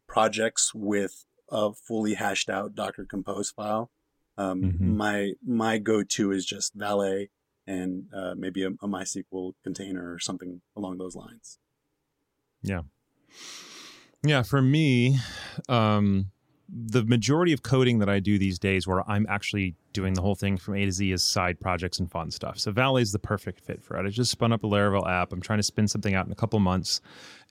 [0.08, 3.92] projects with a fully hashed out Docker Compose file.
[4.38, 4.98] Um, mm-hmm.
[4.98, 7.30] My my go to is just Valet
[7.66, 11.60] and uh, maybe a, a, MySQL container or something along those lines.
[12.62, 12.82] Yeah.
[14.24, 15.20] Yeah, for me,
[15.68, 16.32] um,
[16.70, 20.36] the majority of coding that I do these days, where I'm actually doing the whole
[20.36, 22.58] thing from A to Z, is side projects and fun stuff.
[22.58, 24.06] So Valet is the perfect fit for it.
[24.06, 25.32] I just spun up a Laravel app.
[25.32, 27.00] I'm trying to spin something out in a couple months,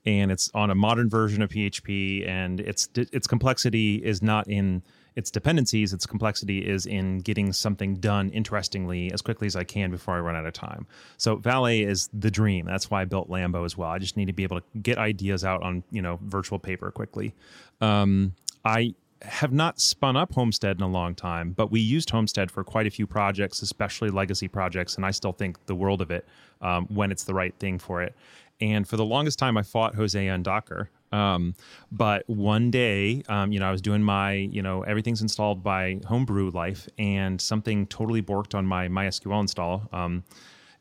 [0.05, 4.83] and it's on a modern version of PHP, and its its complexity is not in
[5.17, 9.91] its dependencies, its complexity is in getting something done interestingly as quickly as I can
[9.91, 10.87] before I run out of time.
[11.17, 12.67] So Valet is the dream.
[12.67, 13.89] That's why I built Lambo as well.
[13.89, 16.91] I just need to be able to get ideas out on you know virtual paper
[16.91, 17.35] quickly.
[17.81, 22.51] Um, I have not spun up Homestead in a long time, but we used Homestead
[22.51, 26.11] for quite a few projects, especially legacy projects, and I still think the world of
[26.11, 26.27] it
[26.61, 28.15] um, when it's the right thing for it.
[28.61, 30.91] And for the longest time, I fought Jose on Docker.
[31.17, 31.55] Um,
[31.91, 36.01] but one day, um, you know, I was doing my, you know, everything's installed by
[36.07, 39.89] Homebrew life, and something totally borked on my MySQL install.
[39.93, 40.25] Um,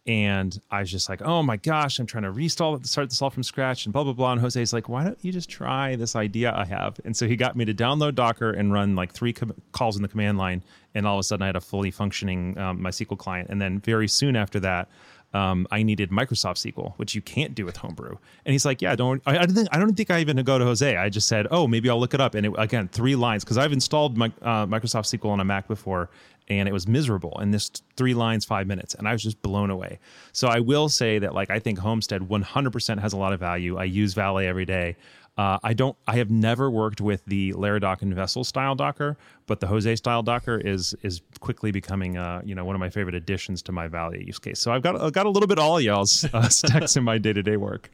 [0.08, 3.32] and I was just like, oh my gosh, I'm trying to restall start this all
[3.32, 4.34] from scratch, and blah blah blah.
[4.34, 7.00] And Jose's like, why don't you just try this idea I have?
[7.06, 10.04] And so he got me to download Docker and run like three com- calls in
[10.04, 13.18] the command line, and all of a sudden I had a fully functioning um, MySQL
[13.18, 13.50] client.
[13.50, 14.90] And then very soon after that,
[15.36, 18.16] um, I needed Microsoft SQL, which you can't do with Homebrew.
[18.46, 19.22] And he's like, yeah, don't.
[19.26, 20.96] I, I, don't think I don't think I even go to Jose.
[20.96, 22.36] I just said, oh, maybe I'll look it up.
[22.36, 25.68] And it, again, three lines because I've installed my, uh, Microsoft SQL on a Mac
[25.68, 26.10] before,
[26.48, 27.38] and it was miserable.
[27.38, 30.00] And this three lines, five minutes, and I was just blown away.
[30.32, 33.78] So I will say that like I think Homestead 100% has a lot of value.
[33.78, 34.96] I use Valet every day.
[35.38, 35.98] Uh, I don't.
[36.08, 39.18] I have never worked with the Laradock and Vessel style Docker,
[39.48, 42.90] but the Jose style Docker is is quickly becoming, uh, you know, one of my
[42.90, 44.60] favorite additions to my Valet use case.
[44.60, 47.34] So I've got I've got a little bit all y'all's uh, stacks in my day
[47.34, 47.92] to day work.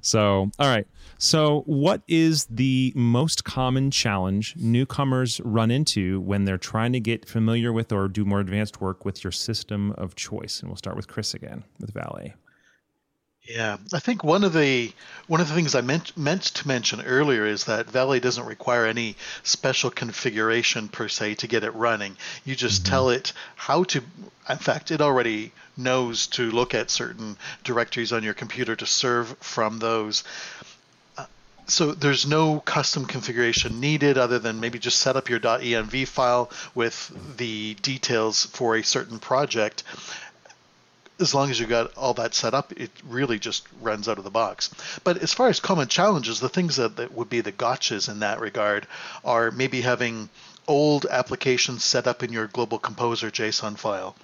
[0.00, 0.86] So all right.
[1.16, 7.28] So what is the most common challenge newcomers run into when they're trying to get
[7.28, 10.58] familiar with or do more advanced work with your system of choice?
[10.60, 12.34] And we'll start with Chris again with Valet.
[13.46, 14.90] Yeah, I think one of the
[15.26, 18.86] one of the things I meant meant to mention earlier is that Valet doesn't require
[18.86, 22.16] any special configuration per se to get it running.
[22.46, 22.90] You just mm-hmm.
[22.90, 24.02] tell it how to.
[24.48, 29.36] In fact, it already knows to look at certain directories on your computer to serve
[29.40, 30.24] from those.
[31.18, 31.26] Uh,
[31.66, 36.50] so there's no custom configuration needed other than maybe just set up your .env file
[36.74, 39.82] with the details for a certain project
[41.20, 44.24] as long as you've got all that set up, it really just runs out of
[44.24, 44.70] the box.
[45.04, 48.20] But as far as common challenges, the things that, that would be the gotchas in
[48.20, 48.86] that regard
[49.24, 50.28] are maybe having
[50.66, 54.16] old applications set up in your global composer JSON file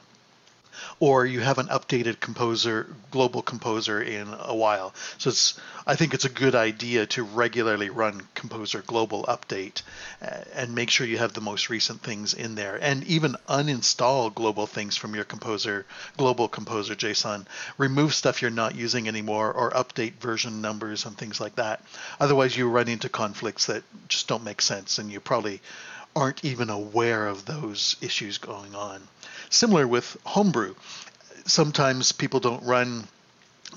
[1.01, 4.95] or you haven't updated composer global composer in a while.
[5.17, 9.81] So it's i think it's a good idea to regularly run composer global update
[10.21, 12.79] uh, and make sure you have the most recent things in there.
[12.81, 15.87] And even uninstall global things from your composer
[16.19, 17.47] global composer json
[17.79, 21.83] remove stuff you're not using anymore or update version numbers and things like that.
[22.21, 25.63] Otherwise you run into conflicts that just don't make sense and you probably
[26.15, 29.01] aren't even aware of those issues going on
[29.51, 30.75] Similar with homebrew.
[31.45, 33.07] Sometimes people don't run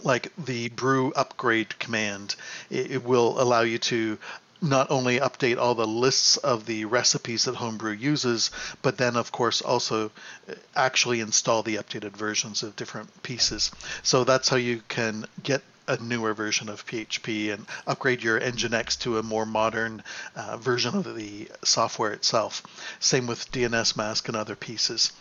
[0.03, 2.35] like the brew upgrade command.
[2.69, 4.17] It, it will allow you to
[4.63, 8.49] not only update all the lists of the recipes that Homebrew uses,
[8.81, 10.09] but then, of course, also
[10.49, 13.71] uh, actually install the updated versions of different pieces.
[14.03, 18.97] So that's how you can get a newer version of PHP and upgrade your Nginx
[18.99, 20.01] to a more modern
[20.33, 22.63] uh, version of the software itself.
[23.01, 25.11] Same with dnsmasq and other pieces.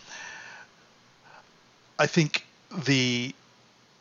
[2.03, 2.45] I think
[2.85, 3.33] the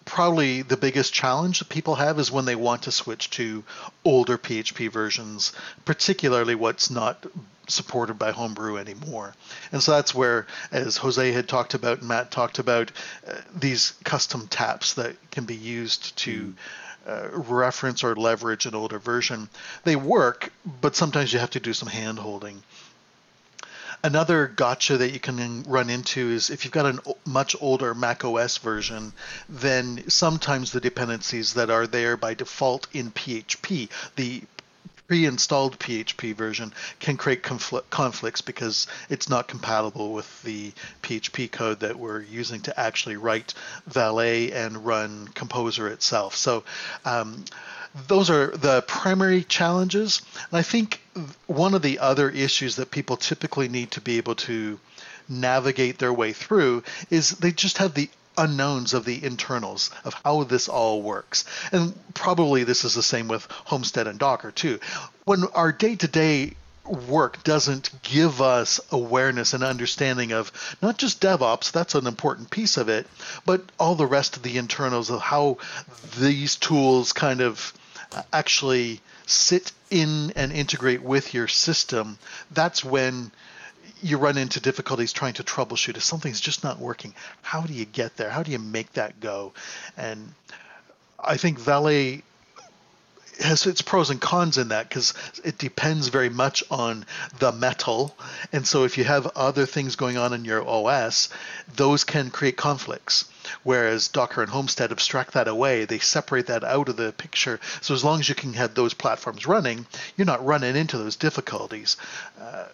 [0.06, 3.64] probably the biggest challenge that people have is when they want to switch to
[4.04, 5.54] older PHP versions,
[5.86, 7.24] particularly what's not
[7.68, 9.36] supported by Homebrew anymore.
[9.72, 12.92] And so that's where, as Jose had talked about, and Matt talked about,
[13.28, 16.56] uh, these custom taps that can be used to.
[17.04, 19.50] Uh, reference or leverage an older version.
[19.86, 22.62] They work, but sometimes you have to do some hand holding.
[24.04, 28.26] Another gotcha that you can run into is if you've got a much older Mac
[28.26, 29.14] OS version,
[29.48, 34.42] then sometimes the dependencies that are there by default in PHP, the
[35.12, 40.72] pre-installed PHP version can create confl- conflicts because it's not compatible with the
[41.04, 43.54] PHP code that we're using to actually write
[43.88, 46.36] Valet and run Composer itself.
[46.36, 46.64] So
[47.04, 47.44] um,
[48.08, 50.22] those are the primary challenges.
[50.50, 51.02] And I think
[51.48, 54.80] one of the other issues that people typically need to be able to
[55.28, 60.44] navigate their way through is they just have the unknowns of the internals of how
[60.44, 61.46] this all works.
[61.72, 64.80] And probably this is the same with Homestead and Docker too.
[65.26, 66.54] When our day to day
[66.86, 70.52] work doesn't give us awareness and understanding of
[70.82, 73.08] not just DevOps, that's an important piece of it,
[73.46, 75.58] but all the rest of the internals of how
[76.20, 77.74] these tools kind of
[78.32, 82.18] actually sit in and integrate with your system,
[82.52, 83.32] that's when
[84.02, 87.14] you run into difficulties trying to troubleshoot if something's just not working.
[87.42, 88.30] How do you get there?
[88.30, 89.54] How do you make that go?
[89.96, 90.34] And
[91.20, 92.24] I think Valet
[93.40, 95.14] has its pros and cons in that because
[95.44, 97.06] it depends very much on
[97.40, 98.16] the metal.
[98.52, 101.30] And so if you have other things going on in your OS,
[101.76, 103.26] those can create conflicts.
[103.64, 107.60] Whereas Docker and Homestead abstract that away, they separate that out of the picture.
[107.82, 111.16] So as long as you can have those platforms running, you're not running into those
[111.16, 111.98] difficulties.
[112.40, 112.66] Uh,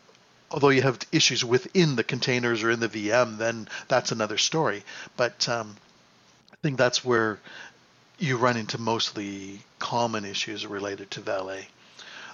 [0.52, 4.84] although you have issues within the containers or in the VM, then that's another story.
[5.15, 5.76] But um,
[6.52, 7.39] I think that's where
[8.19, 11.67] you run into mostly common issues related to valet.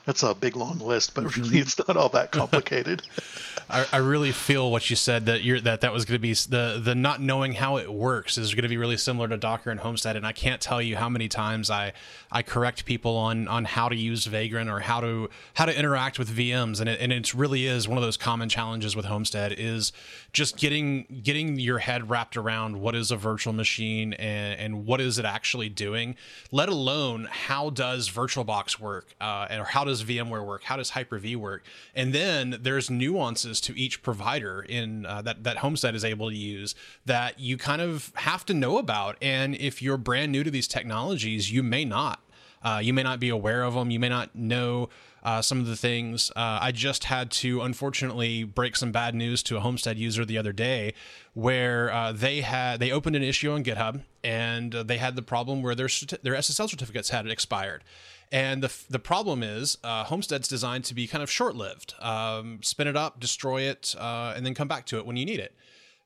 [0.06, 3.04] That's a big long list, but really it's not all that complicated.
[3.70, 6.34] I, I, really feel what you said that you're that that was going to be
[6.34, 9.72] the the not knowing how it works is going to be really similar to Docker
[9.72, 11.94] and Homestead, and I can't tell you how many times I
[12.32, 16.20] I correct people on on how to use Vagrant or how to how to interact
[16.20, 19.54] with VMs, and it and it really is one of those common challenges with Homestead
[19.58, 19.94] is
[20.34, 25.00] just getting getting your head wrapped around what is a virtual machine and and what
[25.00, 26.16] is it actually doing,
[26.52, 31.36] let alone how does VirtualBox work uh, or how does VMware work, how does Hyper-V
[31.36, 36.30] work, and then there's nuances to each provider in uh, that that Homestead is able
[36.30, 36.74] to use
[37.06, 39.18] that you kind of have to know about.
[39.22, 42.22] And if you're brand new to these technologies, you may not.
[42.64, 43.92] Uh, you may not be aware of them.
[43.92, 44.90] You may not know
[45.24, 46.32] uh, some of the things.
[46.36, 50.38] Uh, I just had to unfortunately break some bad news to a Homestead user the
[50.38, 50.94] other day,
[51.34, 55.62] where uh, they had they opened an issue on GitHub and they had the problem
[55.62, 55.90] where their
[56.22, 57.84] their SSL certificates had expired.
[58.34, 61.94] And the, the problem is, uh, Homestead's designed to be kind of short lived.
[62.00, 65.26] Um, spin it up, destroy it, uh, and then come back to it when you
[65.26, 65.56] need it.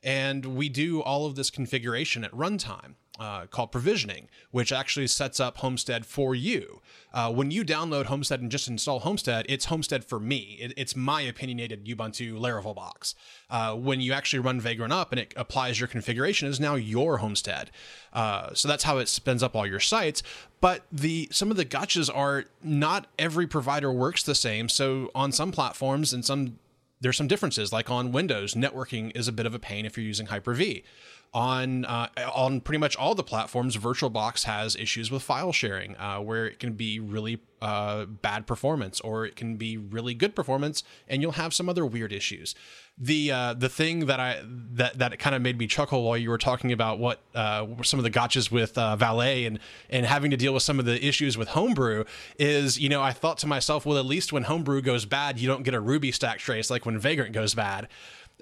[0.03, 5.39] And we do all of this configuration at runtime uh, called provisioning, which actually sets
[5.39, 6.81] up Homestead for you.
[7.13, 10.57] Uh, when you download Homestead and just install Homestead, it's Homestead for me.
[10.59, 13.15] It, it's my opinionated Ubuntu Laravel box.
[13.49, 17.17] Uh, when you actually run Vagrant up and it applies your configuration, is now your
[17.17, 17.71] Homestead.
[18.13, 20.21] Uh, so that's how it spins up all your sites.
[20.59, 24.69] But the some of the gotchas are not every provider works the same.
[24.69, 26.59] So on some platforms and some
[26.99, 27.71] there's some differences.
[27.71, 30.83] Like on Windows, networking is a bit of a pain if you're using Hyper-V
[31.33, 36.19] on uh, on pretty much all the platforms, VirtualBox has issues with file sharing, uh,
[36.19, 40.83] where it can be really uh, bad performance, or it can be really good performance,
[41.07, 42.55] and you'll have some other weird issues.
[42.97, 46.29] The uh, the thing that I that that kind of made me chuckle while you
[46.29, 49.59] were talking about what uh, some of the gotchas with uh, Valet and
[49.89, 52.05] and having to deal with some of the issues with Homebrew
[52.39, 55.47] is, you know, I thought to myself, well, at least when Homebrew goes bad, you
[55.47, 57.87] don't get a Ruby stack trace like when Vagrant goes bad.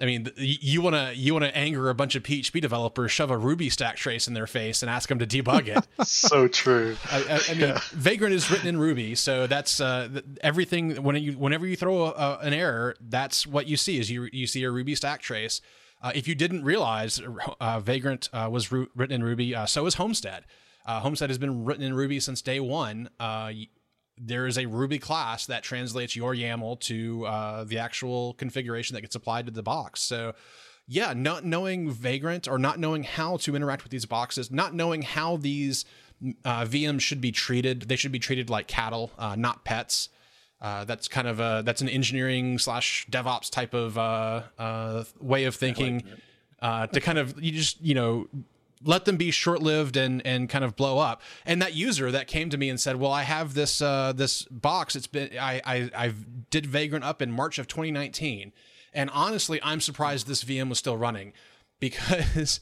[0.00, 3.30] I mean, you want to you want to anger a bunch of PHP developers, shove
[3.30, 5.86] a Ruby stack trace in their face, and ask them to debug it.
[6.06, 6.96] so true.
[7.10, 7.80] I, I, I mean, yeah.
[7.92, 11.02] Vagrant is written in Ruby, so that's uh, everything.
[11.02, 14.46] When you whenever you throw a, an error, that's what you see is you you
[14.46, 15.62] see a Ruby stack trace.
[16.02, 17.18] Uh, if you didn't realize,
[17.58, 19.54] uh, Vagrant uh, was ru- written in Ruby.
[19.54, 20.44] Uh, so is Homestead.
[20.84, 23.08] Uh, Homestead has been written in Ruby since day one
[24.18, 29.02] there is a Ruby class that translates your YAML to uh, the actual configuration that
[29.02, 30.02] gets applied to the box.
[30.02, 30.34] So,
[30.88, 35.02] yeah, not knowing Vagrant or not knowing how to interact with these boxes, not knowing
[35.02, 35.84] how these
[36.44, 40.08] uh, VMs should be treated, they should be treated like cattle, uh, not pets.
[40.60, 45.44] Uh, that's kind of a that's an engineering slash DevOps type of uh, uh, way
[45.44, 46.02] of thinking.
[46.86, 48.26] to kind of you just you know
[48.84, 51.22] let them be short-lived and and kind of blow up.
[51.44, 54.42] And that user that came to me and said, "Well, I have this uh, this
[54.44, 54.96] box.
[54.96, 56.12] It's been I I I
[56.50, 58.52] did Vagrant up in March of 2019,
[58.92, 61.32] and honestly, I'm surprised this VM was still running
[61.80, 62.60] because."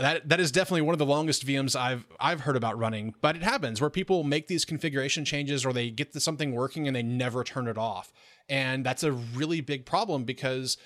[0.00, 3.34] That, that is definitely one of the longest VMs I've I've heard about running, but
[3.34, 7.02] it happens where people make these configuration changes or they get something working and they
[7.02, 8.12] never turn it off,
[8.48, 10.76] and that's a really big problem because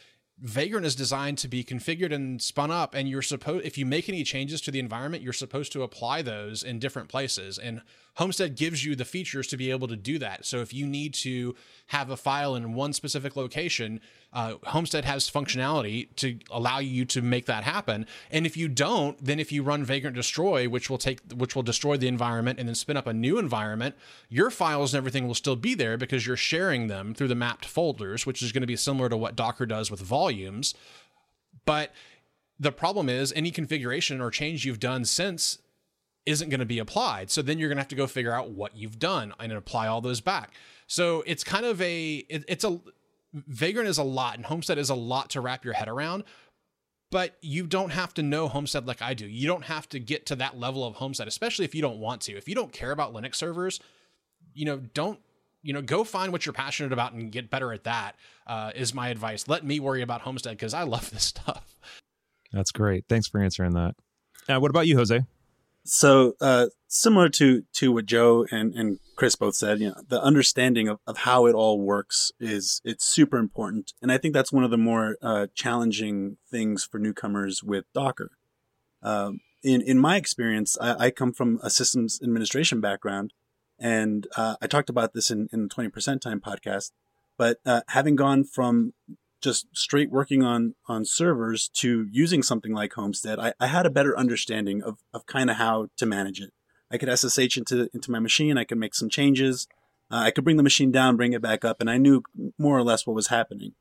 [0.42, 4.08] Vagrant is designed to be configured and spun up, and you're supposed if you make
[4.08, 7.58] any changes to the environment, you're supposed to apply those in different places.
[7.58, 7.80] And
[8.16, 10.44] Homestead gives you the features to be able to do that.
[10.44, 11.54] So if you need to
[11.86, 14.00] have a file in one specific location,
[14.34, 18.06] uh, Homestead has functionality to allow you to make that happen.
[18.30, 21.62] And if you don't, then if you run Vagrant Destroy, which will take which will
[21.62, 23.94] destroy the environment and then spin up a new environment,
[24.28, 27.64] your files and everything will still be there because you're sharing them through the mapped
[27.64, 30.74] folders, which is going to be similar to what Docker does with volumes.
[31.64, 31.92] But
[32.60, 35.58] the problem is any configuration or change you've done since
[36.26, 37.30] isn't going to be applied.
[37.30, 39.88] So then you're going to have to go figure out what you've done and apply
[39.88, 40.52] all those back.
[40.86, 42.80] So it's kind of a it, it's a
[43.34, 46.24] Vagrant is a lot and Homestead is a lot to wrap your head around.
[47.10, 49.26] But you don't have to know Homestead like I do.
[49.26, 52.22] You don't have to get to that level of Homestead, especially if you don't want
[52.22, 52.36] to.
[52.36, 53.80] If you don't care about Linux servers,
[54.54, 55.18] you know, don't
[55.62, 58.16] you know, go find what you're passionate about and get better at that.
[58.46, 59.46] Uh, is my advice.
[59.46, 61.76] Let me worry about Homestead because I love this stuff.
[62.52, 63.04] That's great.
[63.08, 63.94] Thanks for answering that.
[64.48, 65.20] Uh, what about you, Jose?
[65.84, 70.22] So uh, similar to to what Joe and, and Chris both said, you know, the
[70.22, 74.52] understanding of, of how it all works is it's super important, and I think that's
[74.52, 78.30] one of the more uh, challenging things for newcomers with Docker.
[79.02, 83.32] Um, in in my experience, I, I, come from a systems administration background,
[83.78, 86.92] and uh, I talked about this in in the twenty percent time podcast.
[87.36, 88.92] But uh, having gone from
[89.42, 93.90] just straight working on on servers to using something like Homestead, I, I had a
[93.90, 96.52] better understanding of, of kind of how to manage it.
[96.90, 98.56] I could SSH into into my machine.
[98.56, 99.66] I could make some changes.
[100.10, 102.22] Uh, I could bring the machine down, bring it back up, and I knew
[102.58, 103.72] more or less what was happening.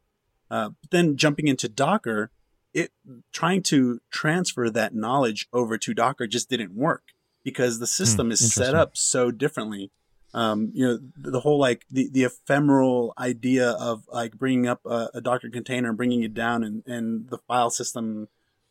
[0.49, 2.31] Uh, but then jumping into Docker,
[2.73, 2.91] it
[3.31, 7.03] trying to transfer that knowledge over to Docker just didn't work
[7.43, 9.91] because the hmm, system is set up so differently
[10.33, 15.09] um, you know the whole like the, the ephemeral idea of like bringing up a,
[15.15, 18.27] a docker container and bringing it down and, and the file system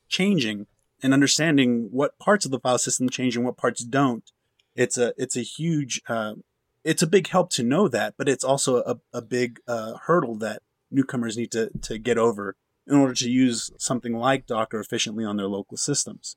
[0.09, 0.67] changing
[1.03, 4.33] and understanding what parts of the file system change and what parts don't
[4.75, 6.35] it's a it's a huge uh,
[6.83, 10.37] it's a big help to know that but it's also a, a big uh, hurdle
[10.37, 12.57] that newcomers need to, to get over
[12.87, 16.37] in order to use something like docker efficiently on their local systems.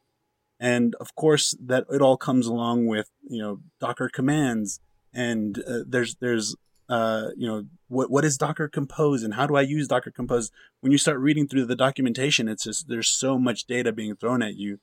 [0.60, 4.80] And of course that it all comes along with you know docker commands
[5.14, 6.56] and uh, there's there's
[6.90, 10.52] uh, you know what what is Docker Compose and how do I use Docker Compose?
[10.82, 14.42] When you start reading through the documentation, it's just there's so much data being thrown
[14.42, 14.80] at you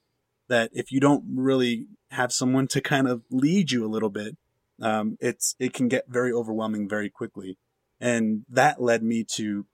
[0.49, 4.37] that if you don't really have someone to kind of lead you a little bit,
[4.81, 7.59] um, it's it can get very overwhelming very quickly,
[8.01, 9.67] and that led me to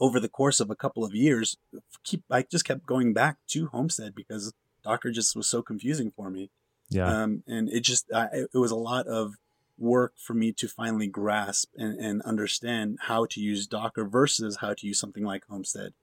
[0.00, 1.56] over the course of a couple of years
[2.04, 4.52] keep I just kept going back to Homestead because
[4.84, 6.50] Docker just was so confusing for me.
[6.90, 9.34] Yeah, um, and it just I, it was a lot of
[9.78, 14.74] work for me to finally grasp and, and understand how to use Docker versus how
[14.74, 15.94] to use something like Homestead.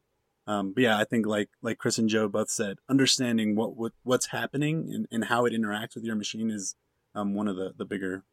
[0.48, 3.94] Um, but yeah, I think like like Chris and Joe both said, understanding what, what
[4.04, 6.76] what's happening and, and how it interacts with your machine is
[7.16, 8.24] um, one of the the bigger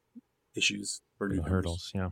[0.55, 1.90] issues for new hurdles.
[1.95, 2.11] Yeah.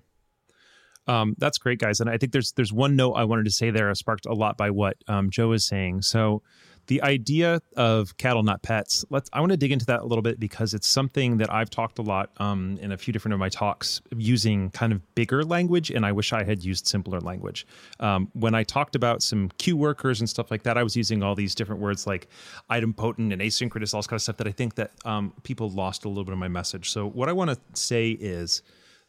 [1.07, 2.01] Um, that's great, guys.
[2.01, 4.57] And I think there's there's one note I wanted to say there, sparked a lot
[4.57, 6.03] by what um, Joe is saying.
[6.03, 6.43] So
[6.91, 10.23] the idea of cattle not pets let's i want to dig into that a little
[10.23, 13.39] bit because it's something that i've talked a lot um, in a few different of
[13.39, 17.65] my talks using kind of bigger language and i wish i had used simpler language.
[18.01, 21.23] Um, when i talked about some queue workers and stuff like that i was using
[21.23, 22.27] all these different words like
[22.73, 26.05] idempotent and asynchronous all this kind of stuff that i think that um, people lost
[26.05, 26.91] a little bit of my message.
[26.91, 28.63] So what i want to say is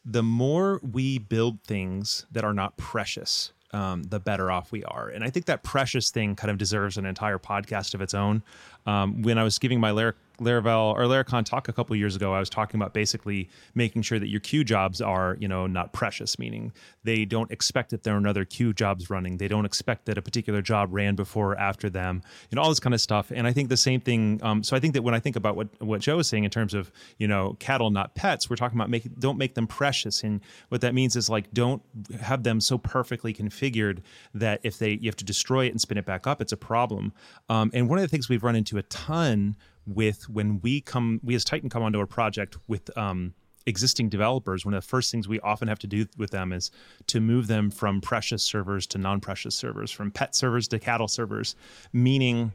[0.04, 5.08] the more we build things that are not precious um, the better off we are.
[5.08, 8.42] And I think that precious thing kind of deserves an entire podcast of its own.
[8.86, 12.34] Um, when I was giving my Lar- Laravel or Laracon talk a couple years ago,
[12.34, 15.92] I was talking about basically making sure that your queue jobs are, you know, not
[15.92, 16.72] precious, meaning
[17.04, 19.38] they don't expect that there are another queue jobs running.
[19.38, 22.68] They don't expect that a particular job ran before or after them, you know, all
[22.68, 23.32] this kind of stuff.
[23.34, 24.40] And I think the same thing.
[24.42, 26.50] Um, so I think that when I think about what what Joe was saying in
[26.50, 30.22] terms of, you know, cattle not pets, we're talking about make don't make them precious.
[30.22, 31.82] And what that means is like don't
[32.20, 34.00] have them so perfectly configured
[34.34, 36.56] that if they you have to destroy it and spin it back up, it's a
[36.56, 37.12] problem.
[37.48, 39.56] Um, and one of the things we've run into a ton
[39.86, 43.34] with when we come, we as Tighten come onto a project with um,
[43.66, 46.70] existing developers, one of the first things we often have to do with them is
[47.08, 51.54] to move them from precious servers to non-precious servers, from pet servers to cattle servers,
[51.92, 52.52] meaning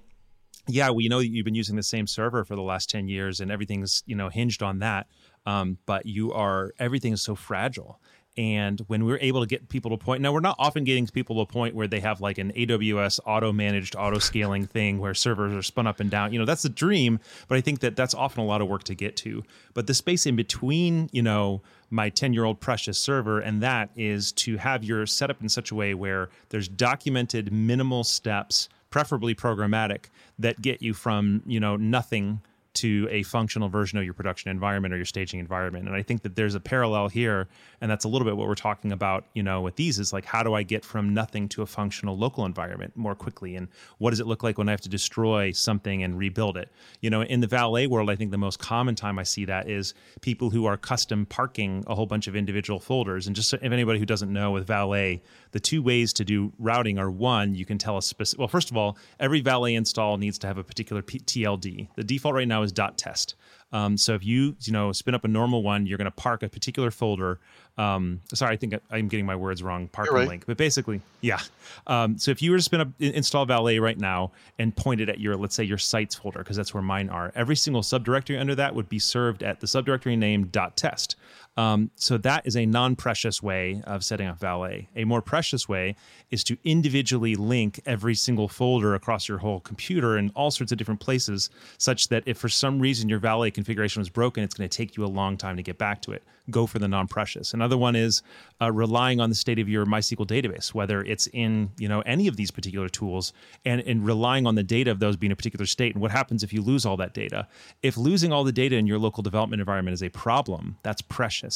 [0.69, 3.39] yeah, we know that you've been using the same server for the last 10 years
[3.39, 5.07] and everything's, you know, hinged on that.
[5.45, 8.01] Um, but you are everything is so fragile
[8.37, 11.37] and when we're able to get people to point, now we're not often getting people
[11.37, 15.15] to a point where they have like an AWS auto managed, auto scaling thing where
[15.15, 16.31] servers are spun up and down.
[16.31, 18.83] You know, that's the dream, but I think that that's often a lot of work
[18.83, 19.43] to get to.
[19.73, 23.89] But the space in between, you know, my 10 year old precious server and that
[23.95, 29.33] is to have your setup in such a way where there's documented minimal steps preferably
[29.33, 30.05] programmatic
[30.39, 32.41] that get you from you know nothing
[32.77, 35.87] to a functional version of your production environment or your staging environment.
[35.87, 37.47] And I think that there's a parallel here,
[37.81, 40.25] and that's a little bit what we're talking about, you know, with these is like
[40.25, 43.55] how do I get from nothing to a functional local environment more quickly?
[43.55, 43.67] And
[43.97, 46.71] what does it look like when I have to destroy something and rebuild it?
[47.01, 49.69] You know, in the valet world, I think the most common time I see that
[49.69, 53.27] is people who are custom parking a whole bunch of individual folders.
[53.27, 55.21] And just if anybody who doesn't know with valet,
[55.57, 58.69] the two ways to do routing are one, you can tell a specific, well, first
[58.69, 61.87] of all, every valet install needs to have a particular P- TLD.
[61.95, 63.33] The default right now is dot test.
[63.71, 66.43] Um, so if you you know spin up a normal one, you're going to park
[66.43, 67.39] a particular folder.
[67.75, 69.87] Um, sorry, I think I'm getting my words wrong.
[69.87, 70.27] park right.
[70.27, 71.39] link, but basically, yeah.
[71.87, 75.09] Um, so if you were to spin up install Valet right now and point it
[75.09, 77.31] at your let's say your sites folder because that's where mine are.
[77.35, 81.16] Every single subdirectory under that would be served at the subdirectory name dot test.
[81.57, 84.89] Um, so that is a non-precious way of setting up Valet.
[84.95, 85.95] A more precious way
[86.29, 90.77] is to individually link every single folder across your whole computer in all sorts of
[90.77, 91.49] different places,
[91.79, 94.95] such that if for some reason your Valet configuration was broken, it's going to take
[94.95, 96.23] you a long time to get back to it.
[96.49, 97.53] Go for the non-precious.
[97.53, 98.21] Another one is
[98.61, 102.27] uh, relying on the state of your MySQL database, whether it's in you know any
[102.27, 103.33] of these particular tools,
[103.65, 105.93] and, and relying on the data of those being a particular state.
[105.93, 107.47] And what happens if you lose all that data?
[107.81, 111.46] If losing all the data in your local development environment is a problem, that's precious.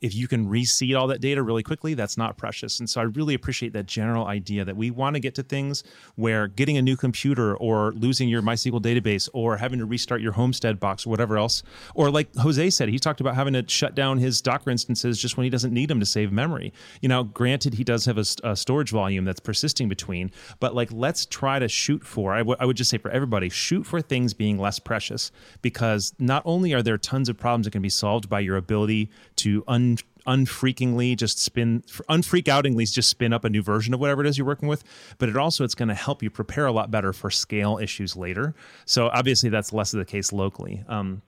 [0.00, 2.80] If you can reseed all that data really quickly, that's not precious.
[2.80, 5.82] And so I really appreciate that general idea that we want to get to things
[6.16, 10.32] where getting a new computer or losing your MySQL database or having to restart your
[10.32, 11.62] Homestead box or whatever else,
[11.94, 15.36] or like Jose said, he talked about having to shut down his Docker instances just
[15.36, 16.72] when he doesn't need them to save memory.
[17.00, 20.30] You know, granted, he does have a, a storage volume that's persisting between,
[20.60, 23.48] but like let's try to shoot for, I, w- I would just say for everybody,
[23.48, 25.30] shoot for things being less precious
[25.62, 29.10] because not only are there tons of problems that can be solved by your ability
[29.40, 34.20] to un unfreakingly just spin unfreak outingly just spin up a new version of whatever
[34.20, 34.84] it is you're working with
[35.16, 38.16] but it also it's going to help you prepare a lot better for scale issues
[38.16, 41.22] later so obviously that's less of the case locally um,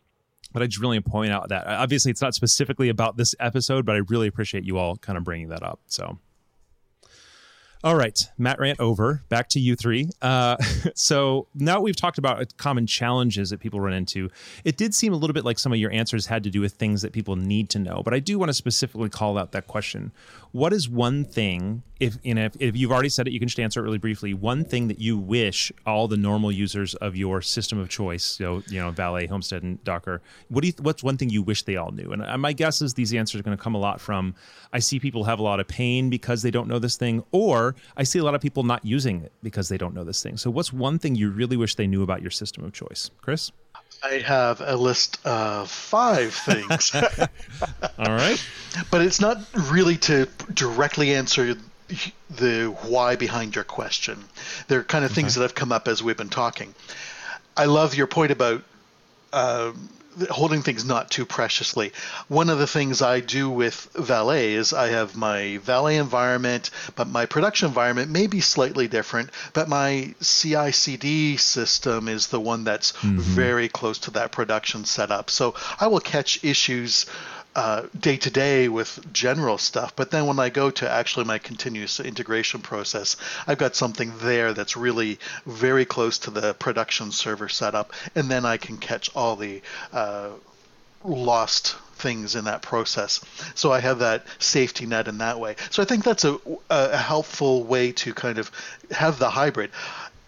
[0.52, 3.96] but I just really point out that obviously it's not specifically about this episode, but
[3.96, 5.80] I really appreciate you all kind of bringing that up.
[5.86, 6.18] So.
[7.84, 9.24] All right, Matt rant over.
[9.28, 10.08] Back to you three.
[10.20, 10.56] Uh,
[10.94, 14.30] so now we've talked about common challenges that people run into.
[14.64, 16.74] It did seem a little bit like some of your answers had to do with
[16.74, 19.66] things that people need to know, but I do want to specifically call out that
[19.66, 20.12] question.
[20.52, 23.46] What is one thing, if you know, if, if you've already said it, you can
[23.46, 24.34] just answer it really briefly.
[24.34, 28.64] One thing that you wish all the normal users of your system of choice, so
[28.66, 30.74] you know, Valet, Homestead, and Docker, what do you?
[30.80, 32.12] What's one thing you wish they all knew?
[32.12, 34.34] And uh, my guess is these answers are going to come a lot from.
[34.72, 37.76] I see people have a lot of pain because they don't know this thing, or
[37.96, 40.36] I see a lot of people not using it because they don't know this thing.
[40.36, 43.52] So, what's one thing you really wish they knew about your system of choice, Chris?
[44.02, 46.92] I have a list of five things.
[47.98, 48.44] All right.
[48.90, 49.36] But it's not
[49.70, 51.54] really to directly answer
[52.30, 54.24] the why behind your question.
[54.68, 56.74] They're kind of things that have come up as we've been talking.
[57.56, 58.62] I love your point about
[59.32, 59.72] uh,
[60.30, 61.92] holding things not too preciously.
[62.28, 67.08] One of the things I do with Valet is I have my Valet environment, but
[67.08, 72.64] my production environment may be slightly different, but my CI CD system is the one
[72.64, 73.18] that's mm-hmm.
[73.18, 75.30] very close to that production setup.
[75.30, 77.06] So I will catch issues
[77.98, 79.94] day to day with general stuff.
[79.94, 84.52] But then when I go to actually my continuous integration process, I've got something there
[84.52, 89.36] that's really very close to the production server setup, and then I can catch all
[89.36, 90.30] the uh,
[91.04, 93.20] lost things in that process.
[93.54, 95.56] So I have that safety net in that way.
[95.70, 96.38] So I think that's a,
[96.68, 98.50] a helpful way to kind of
[98.90, 99.70] have the hybrid.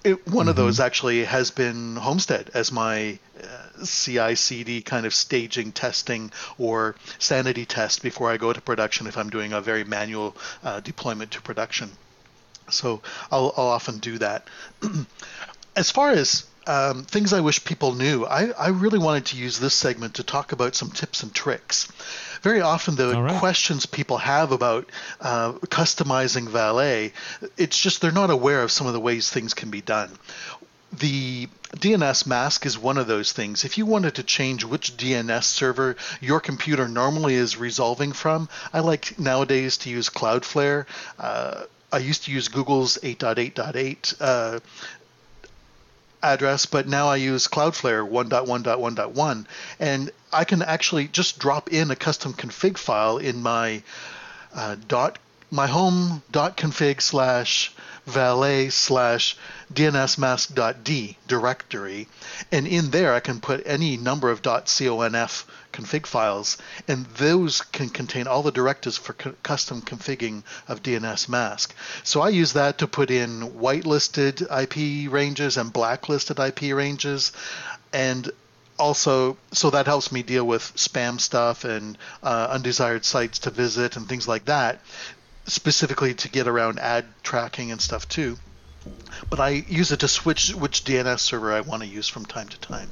[0.04, 0.50] It, one mm-hmm.
[0.50, 6.94] of those actually has been Homestead as my uh, CI/CD kind of staging testing or
[7.18, 11.30] sanity test before I go to production if I'm doing a very manual uh, deployment
[11.32, 11.90] to production.
[12.70, 14.46] So I'll, I'll often do that.
[15.76, 19.58] as far as um, things I wish people knew, I, I really wanted to use
[19.58, 21.88] this segment to talk about some tips and tricks
[22.44, 23.38] very often the right.
[23.38, 24.90] questions people have about
[25.22, 27.14] uh, customizing Valet,
[27.56, 30.10] it's just they're not aware of some of the ways things can be done.
[30.92, 33.64] The dnsmasq is one of those things.
[33.64, 38.80] If you wanted to change which DNS server your computer normally is resolving from, I
[38.80, 40.84] like nowadays to use Cloudflare.
[41.18, 44.60] Uh, I used to use Google's 8.8.8 uh,
[46.24, 49.46] address, but now I use Cloudflare 1.1.1.1,
[49.78, 53.82] and I can actually just drop in a custom config file in my
[54.54, 54.76] uh,
[55.54, 57.72] my home dot config slash
[58.06, 59.36] valet slash
[59.72, 62.08] dnsmasq.d directory,
[62.50, 66.56] and in there I can put any number of .conf config files,
[66.88, 71.68] and those can contain all the directives for custom configuring of dnsmasq.
[72.02, 77.30] So I use that to put in whitelisted IP ranges and blacklisted IP ranges,
[77.92, 78.28] and
[78.76, 83.96] also so that helps me deal with spam stuff and uh, undesired sites to visit
[83.96, 84.80] and things like that
[85.46, 88.38] specifically to get around ad tracking and stuff too
[89.30, 92.48] but I use it to switch which DNS server I want to use from time
[92.48, 92.90] to time.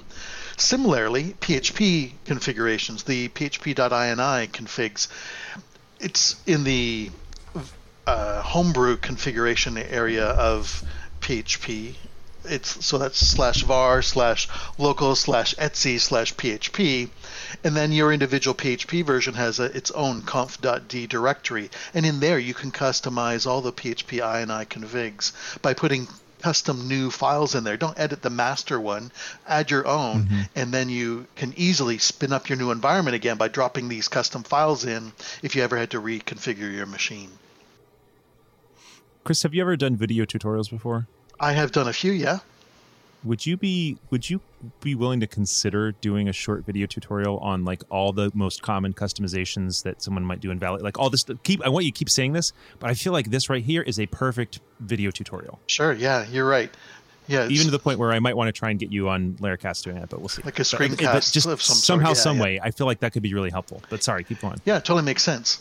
[0.57, 5.09] Similarly, PHP configurations, the php.ini configs,
[6.00, 7.11] it's in the
[8.07, 10.82] uh, homebrew configuration area of
[11.20, 11.94] PHP.
[12.44, 14.48] It's so that's slash var slash
[14.78, 17.09] local slash etsy slash php,
[17.64, 22.38] and then your individual PHP version has a, its own conf.d directory, and in there
[22.38, 25.32] you can customize all the PHP ini configs
[25.62, 26.09] by putting
[26.42, 27.76] custom new files in there.
[27.76, 29.12] Don't edit the master one,
[29.46, 30.40] add your own, mm-hmm.
[30.57, 34.42] and then you can easily spin up your new environment again by dropping these custom
[34.42, 37.30] files in if you ever had to reconfigure your machine.
[39.24, 41.07] Chris, have you ever done video tutorials before?
[41.38, 42.40] I have done a few, yeah.
[43.25, 44.41] Would you be would you
[44.81, 48.93] be willing to consider doing a short video tutorial on like all the most common
[48.93, 50.81] customizations that someone might do in Valet?
[50.81, 53.31] Like all this keep I want you to keep saying this, but I feel like
[53.31, 55.61] this right here is a perfect video tutorial.
[55.66, 56.70] Sure, yeah, you're right.
[57.29, 59.35] Yeah, even to the point where I might want to try and get you on
[59.35, 60.43] Laracast doing it, but we'll see.
[60.43, 62.43] Like a screencast, but, but just some somehow, yeah, some yeah.
[62.43, 63.81] way, I feel like that could be really helpful.
[63.91, 64.61] But sorry, keep going.
[64.64, 65.61] Yeah, totally makes sense.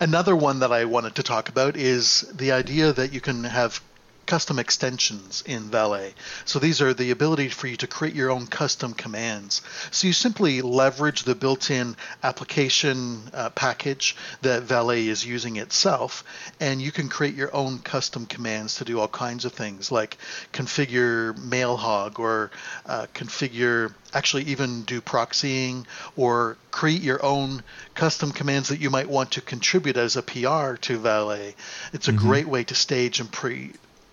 [0.00, 3.82] Another one that I wanted to talk about is the idea that you can have
[4.26, 6.14] custom extensions in Valet.
[6.44, 9.62] So these are the ability for you to create your own custom commands.
[9.90, 16.24] So you simply leverage the built-in application uh, package that Valet is using itself,
[16.60, 20.16] and you can create your own custom commands to do all kinds of things like
[20.52, 22.50] configure Mailhog or
[22.86, 25.84] uh, configure actually even do proxying
[26.16, 27.62] or create your own
[27.94, 31.54] custom commands that you might want to contribute as a PR to Valet.
[31.92, 32.26] It's a mm-hmm.
[32.26, 33.72] great way to stage and pre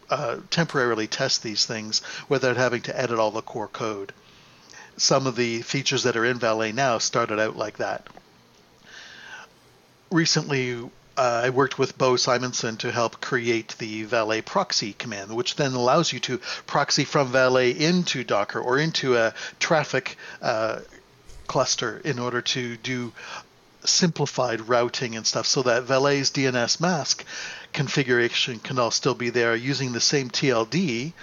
[0.10, 4.14] uh, temporarily test these things without having to edit all the core code.
[4.97, 8.07] Some of the features that are in Valet now started out like that.
[10.12, 10.89] Recently,
[11.20, 15.74] uh, I worked with Beau Simensen to help create the Valet proxy command, which then
[15.74, 20.80] allows you to proxy from Valet into Docker or into a Traefik uh,
[21.47, 23.12] cluster in order to do
[23.84, 27.23] simplified routing and stuff so that Valet's dnsmasq
[27.73, 31.13] configuration can all still be there using the same TLD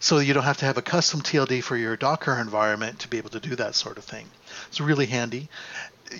[0.00, 3.16] so you don't have to have a custom TLD for your Docker environment to be
[3.18, 4.26] able to do that sort of thing.
[4.68, 5.48] It's really handy.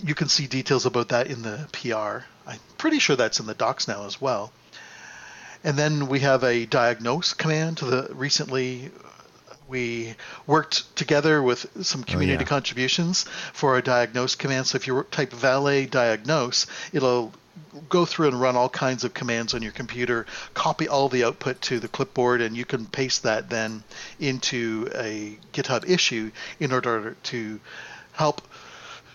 [0.03, 2.24] You can see details about that in the PR.
[2.49, 4.53] I'm pretty sure that's in the docs now as well.
[5.62, 8.90] And then we have a diagnose command to the recently
[9.75, 10.14] we
[10.47, 12.57] worked together with some oh, community oh, yeah.
[12.57, 14.68] contributions for a diagnose command.
[14.68, 17.33] So if you type valet diagnose, it'll
[17.89, 21.61] go through and run all kinds of commands on your computer, copy all the output
[21.62, 23.83] to the clipboard, and you can paste that then
[24.20, 27.59] into a GitHub issue in order to
[28.12, 28.43] help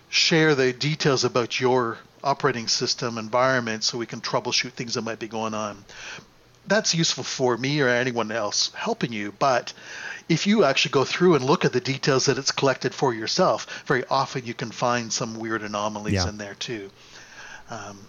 [0.10, 5.20] share the details about your operating system environment so we can troubleshoot things that might
[5.20, 5.86] be going on.
[6.68, 9.74] That's useful for me or anyone else helping you, but
[10.30, 13.84] if you actually go through and look at the details that it's collected for yourself,
[13.86, 16.30] very often you can find some weird anomalies yeah.
[16.30, 16.90] in there too.
[17.70, 18.00] Um,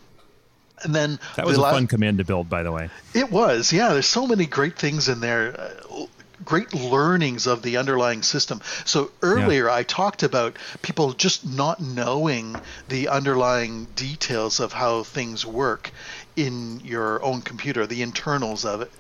[0.83, 2.91] and then that was a fun command to build, by the way.
[3.15, 3.93] It was, yeah.
[3.93, 5.59] There's so many great things in there.
[5.59, 6.07] Uh,
[6.43, 8.63] great learnings of the underlying system.
[8.87, 9.75] So earlier yeah.
[9.75, 12.57] I talked about people just not knowing
[12.89, 15.91] the underlying details of how things work
[16.37, 18.91] in your own computer, the internals of it.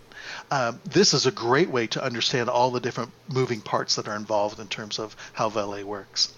[0.50, 4.16] Uh, this is a great way to understand all the different moving parts that are
[4.16, 6.32] involved in terms of how Valet works.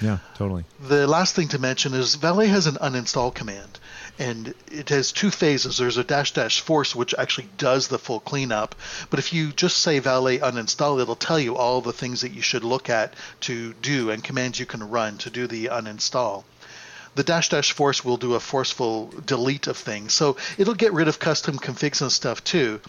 [0.00, 0.64] Yeah, totally.
[0.80, 3.80] The last thing to mention is Valet has an uninstall command,
[4.16, 5.78] and it has two phases.
[5.78, 8.76] There's a dash dash force, which actually does the full cleanup,
[9.10, 12.42] but if you just say Valet uninstall, it'll tell you all the things that you
[12.42, 16.44] should look at to do and commands you can run to do the uninstall
[17.18, 20.12] the dash dash force will do a forceful delete of things.
[20.12, 22.80] So it'll get rid of custom configs and stuff too.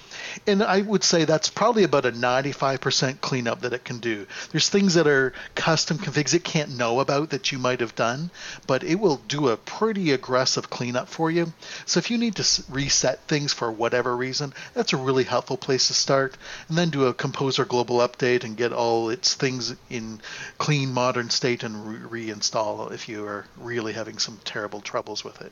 [0.45, 4.27] And I would say that's probably about a 95% cleanup that it can do.
[4.51, 8.29] There's things that are custom configs it can't know about that you might have done,
[8.67, 11.51] but it will do a pretty aggressive cleanup for you.
[11.87, 15.87] So if you need to reset things for whatever reason, that's a really helpful place
[15.87, 16.37] to start.
[16.67, 20.21] And then do a composer global update and get all its things in
[20.59, 25.41] clean modern state and re- reinstall if you are really having some terrible troubles with
[25.41, 25.51] it.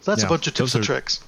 [0.00, 1.20] So that's yeah, a bunch of tips and tricks.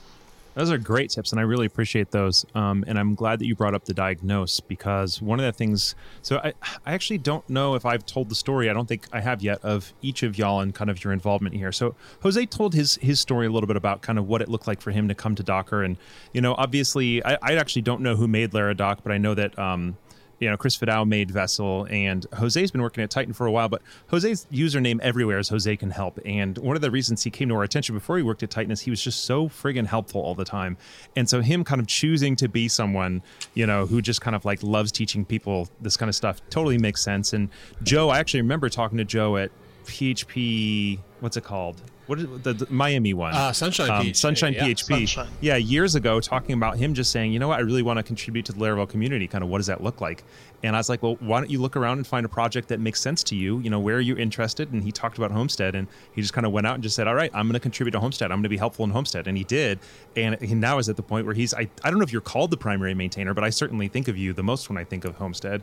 [0.54, 2.46] Those are great tips, and I really appreciate those.
[2.54, 5.96] Um, and I'm glad that you brought up the diagnose because one of the things.
[6.22, 6.52] So I,
[6.86, 8.70] I actually don't know if I've told the story.
[8.70, 11.56] I don't think I have yet of each of y'all and kind of your involvement
[11.56, 11.72] here.
[11.72, 14.68] So Jose told his his story a little bit about kind of what it looked
[14.68, 15.96] like for him to come to Docker, and
[16.32, 19.58] you know, obviously, I, I actually don't know who made Laradock, but I know that
[19.58, 19.96] um,
[20.44, 23.70] you know, Chris Fidao made Vessel, and Jose's been working at Tighten for a while,
[23.70, 23.80] but
[24.10, 26.18] Jose's username everywhere is Jose Can Help.
[26.26, 28.70] And one of the reasons he came to our attention before he worked at Tighten
[28.70, 30.76] is he was just so friggin' helpful all the time.
[31.16, 33.22] And so him kind of choosing to be someone,
[33.54, 36.76] you know, who just kind of like loves teaching people this kind of stuff totally
[36.76, 37.32] makes sense.
[37.32, 37.48] And
[37.82, 39.50] Joe, I actually remember talking to Joe at
[39.86, 41.80] PHP, what's it called?
[42.06, 43.34] What is the, the Miami one?
[43.34, 44.16] Uh, Sunshine um, PHP.
[44.16, 44.64] Sunshine yeah.
[44.64, 44.84] PHP.
[44.84, 45.28] Sunshine.
[45.40, 48.02] Yeah, years ago, talking about him just saying, you know what, I really want to
[48.02, 49.26] contribute to the Laravel community.
[49.26, 50.24] Kind of, what does that look like?
[50.62, 52.80] And I was like, well, why don't you look around and find a project that
[52.80, 53.58] makes sense to you?
[53.60, 54.72] You know, where are you interested?
[54.72, 57.06] And he talked about Homestead, and he just kind of went out and just said,
[57.06, 58.30] all right, I'm going to contribute to Homestead.
[58.30, 59.78] I'm going to be helpful in Homestead, and he did.
[60.16, 62.22] And he now is at the point where he's, I, I don't know if you're
[62.22, 65.04] called the primary maintainer, but I certainly think of you the most when I think
[65.04, 65.62] of Homestead.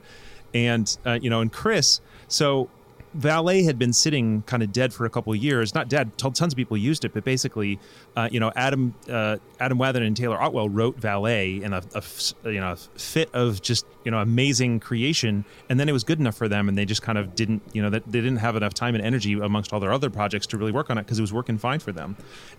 [0.53, 2.69] And uh, you know, and Chris, so
[3.13, 5.75] Valet had been sitting kind of dead for a couple years.
[5.75, 6.17] Not dead.
[6.17, 7.79] Tons of people used it, but basically,
[8.15, 12.03] uh, you know, Adam uh, Adam Wathan and Taylor Otwell wrote Valet in a, a
[12.49, 16.35] you know fit of just you know amazing creation, and then it was good enough
[16.35, 18.73] for them, and they just kind of didn't you know that they didn't have enough
[18.73, 21.21] time and energy amongst all their other projects to really work on it because it
[21.21, 22.15] was working fine for them,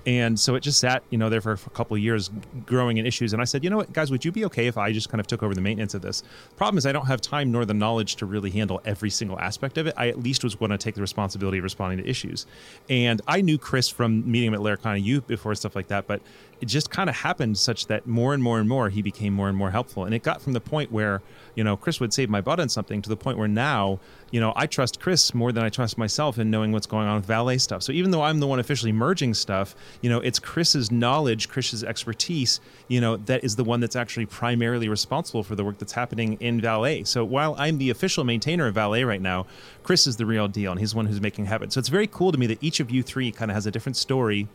[0.07, 2.31] and so it just sat you know there for a couple of years
[2.67, 3.33] growing in issues.
[3.33, 5.21] And I said, you know what, guys, would you be okay if I just kind
[5.21, 6.23] of took over the maintenance of this?
[6.57, 9.79] Problem is, I don't have time nor the knowledge to really handle every single aspect
[9.79, 9.95] of it.
[9.97, 12.47] I at least was going to take the responsibility of responding to issues,
[12.89, 16.21] and I knew Chris from meeting him at Laracon U before stuff like that, but
[16.61, 19.49] it just kind of happened such that more and more and more he became more
[19.49, 21.23] and more helpful, and it got from the point where
[21.55, 24.01] you know Chris would save my butt on something to the point where now
[24.31, 27.17] you know I trust Chris more than I trust myself in knowing what's going on
[27.17, 27.83] with Valet stuff.
[27.83, 31.85] So even though I'm the one officially merging stuff, you know it's Chris's knowledge, Chris's
[31.85, 35.93] expertise, you know that is the one that's actually primarily responsible for the work that's
[35.93, 37.05] happening in Valet.
[37.05, 39.47] So while I'm the official maintainer of Valet right now,
[39.83, 41.71] Chris is the real deal, and he's the one who's making happen.
[41.71, 43.71] So it's very cool to me that each of you three kind of has a
[43.71, 44.49] different story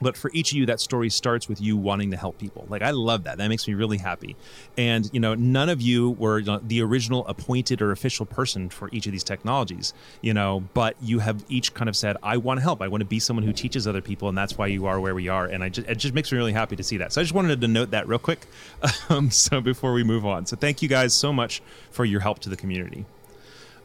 [0.00, 2.66] but for each of you that story starts with you wanting to help people.
[2.68, 3.38] Like i love that.
[3.38, 4.36] That makes me really happy.
[4.76, 9.06] And you know none of you were the original appointed or official person for each
[9.06, 12.62] of these technologies you know but you have each kind of said i want to
[12.62, 12.82] help.
[12.82, 15.14] I want to be someone who teaches other people and that's why you are where
[15.14, 15.46] we are.
[15.46, 17.12] And i just it just makes me really happy to see that.
[17.12, 18.46] So i just wanted to note that real quick.
[19.08, 22.38] Um, so before we move on so thank you guys so much for your help
[22.40, 23.06] to the community.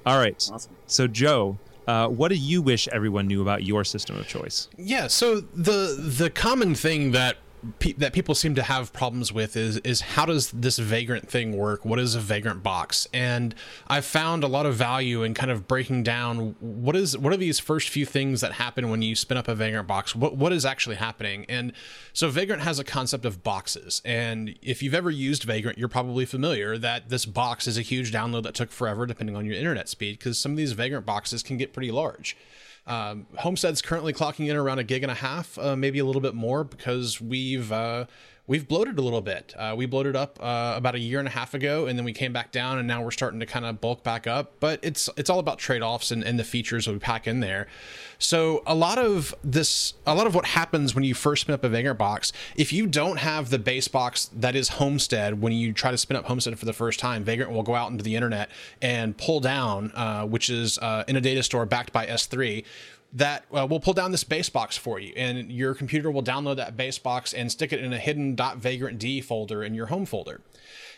[0.06, 0.36] All right.
[0.52, 0.76] Awesome.
[0.88, 1.58] so joe
[1.88, 5.08] uh, what do you wish everyone knew about your system of choice Yeah.
[5.08, 7.38] So the the common thing that
[7.80, 11.58] pe- that people seem to have problems with is is how does this vagrant thing
[11.58, 11.86] work?
[11.86, 13.08] What is a vagrant box?
[13.14, 13.56] And
[13.88, 17.38] I've found a lot of value in kind of breaking down what is what are
[17.38, 20.16] these first few things that happen when you spin up a vagrant box?
[20.16, 21.46] What what is actually happening?
[21.50, 21.74] And
[22.14, 26.26] so vagrant has a concept of boxes, and if you've ever used vagrant, you're probably
[26.26, 29.90] familiar that this box is a huge download that took forever depending on your internet
[29.90, 32.36] speed because some of these vagrant boxes can get pretty large.
[32.88, 36.22] Um, Homestead's currently clocking in around a gig and a half, uh, maybe a little
[36.22, 38.06] bit more, because we've uh,
[38.48, 39.54] we've bloated a little bit.
[39.58, 42.14] Uh, we bloated up uh, about a year and a half ago, and then we
[42.14, 44.54] came back down, and now we're starting to kind of bulk back up.
[44.60, 47.40] But it's it's all about trade offs and, and the features that we pack in
[47.40, 47.68] there.
[48.18, 51.64] So a lot of this, a lot of what happens when you first spin up
[51.64, 55.74] a Vagrant box, if you don't have the base box that is Homestead, when you
[55.74, 58.16] try to spin up Homestead for the first time, Vagrant will go out into the
[58.16, 58.50] internet
[58.82, 62.64] and pull down, uh, which is uh, in a data store backed by S3
[63.16, 66.58] that uh, will pull down this base box for you and your computer will download
[66.58, 70.42] that base box and stick it in a hidden .vagrant.d folder in your home folder.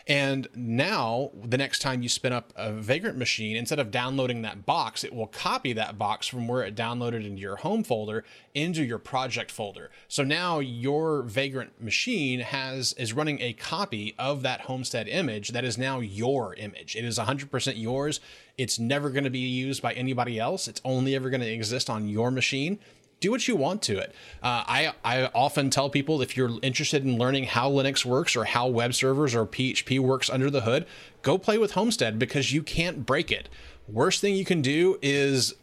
[0.08, 4.66] And now the next time you spin up a vagrant machine instead of downloading that
[4.66, 8.82] box it will copy that box from where it downloaded into your home folder into
[8.82, 9.88] your project folder.
[10.08, 15.64] So now your vagrant machine has is running a copy of that homestead image that
[15.64, 16.96] is now your image.
[16.96, 18.18] It is 100% yours
[18.58, 21.88] it's never going to be used by anybody else it's only ever going to exist
[21.88, 22.78] on your machine
[23.20, 24.14] do what you want to it.
[24.42, 28.44] Uh, I I often tell people if you're interested in learning how Linux works or
[28.44, 30.86] how web servers or PHP works under the hood,
[31.22, 33.48] go play with Homestead because you can't break it.
[33.88, 35.54] Worst thing you can do is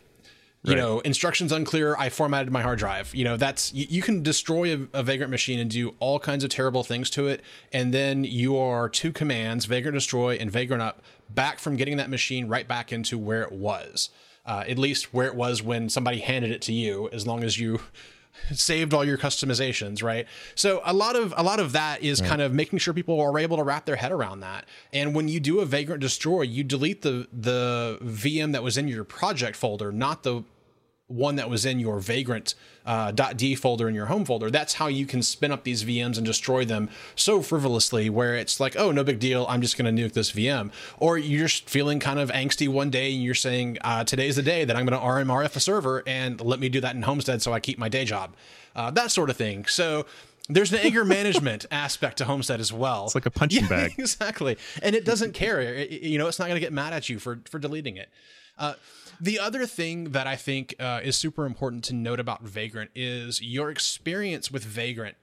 [0.65, 0.81] you Right.
[0.81, 3.13] know instructions unclear i formatted my hard drive.
[3.13, 6.43] You know that's you, you can destroy a, a vagrant machine and do all kinds
[6.43, 7.41] of terrible things to it
[7.71, 12.09] and then you are two commands vagrant destroy and vagrant up back from getting that
[12.09, 14.09] machine right back into where it was.
[14.45, 17.57] Uh, at least where it was when somebody handed it to you as long as
[17.57, 17.79] you
[18.53, 20.27] saved all your customizations right?
[20.53, 23.39] So a lot of a lot of that is kind of making sure people are
[23.39, 24.65] able to wrap their head around that.
[24.93, 28.87] And when you do a vagrant destroy you delete the the vm that was in
[28.87, 30.43] your project folder not the
[31.07, 34.49] one that was in your vagrant uh, .d folder in your home folder.
[34.49, 38.59] That's how you can spin up these VMs and destroy them so frivolously, where it's
[38.59, 40.71] like, oh, no big deal, I'm just going to nuke this VM.
[40.97, 44.43] Or you're just feeling kind of angsty one day and you're saying, uh, today's the
[44.43, 47.41] day that I'm going to RMRF a server and let me do that in Homestead
[47.41, 48.35] so I keep my day job.
[48.75, 49.65] Uh, that sort of thing.
[49.65, 50.05] So
[50.49, 53.05] there's an anger management aspect to Homestead as well.
[53.05, 53.93] It's like a punching bag.
[53.97, 54.57] exactly.
[54.81, 55.61] And it doesn't care.
[55.61, 58.09] It- you know, it's not going to get mad at you for for deleting it.
[58.57, 58.73] Uh,
[59.19, 63.41] the other thing that I think uh, is super important to note about Vagrant is
[63.41, 65.17] your experience with Vagrant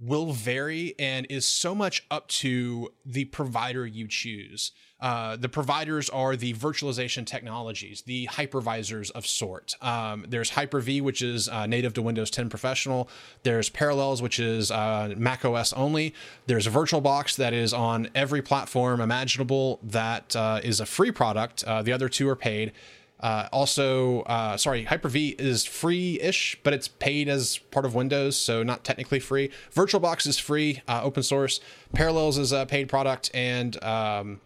[0.00, 4.70] will vary and is so much up to the provider you choose.
[5.00, 9.74] uh, the providers are the virtualization technologies, the hypervisors of sort.
[9.80, 13.08] Um, there's Hyper-V, which is uh, native to Windows 10 Professional.
[13.44, 16.14] There's Parallels, which is uh, Mac OS only.
[16.46, 19.78] There's VirtualBox that is on every platform imaginable.
[19.84, 21.62] That uh, is a free product.
[21.64, 22.72] Uh, the other two are paid.
[23.20, 28.62] Uh, also, uh, sorry, Hyper-V is free-ish, but it's paid as part of Windows, so
[28.62, 29.50] not technically free.
[29.74, 31.60] VirtualBox is free, uh, open source.
[31.92, 34.40] Parallels is a paid product, and um,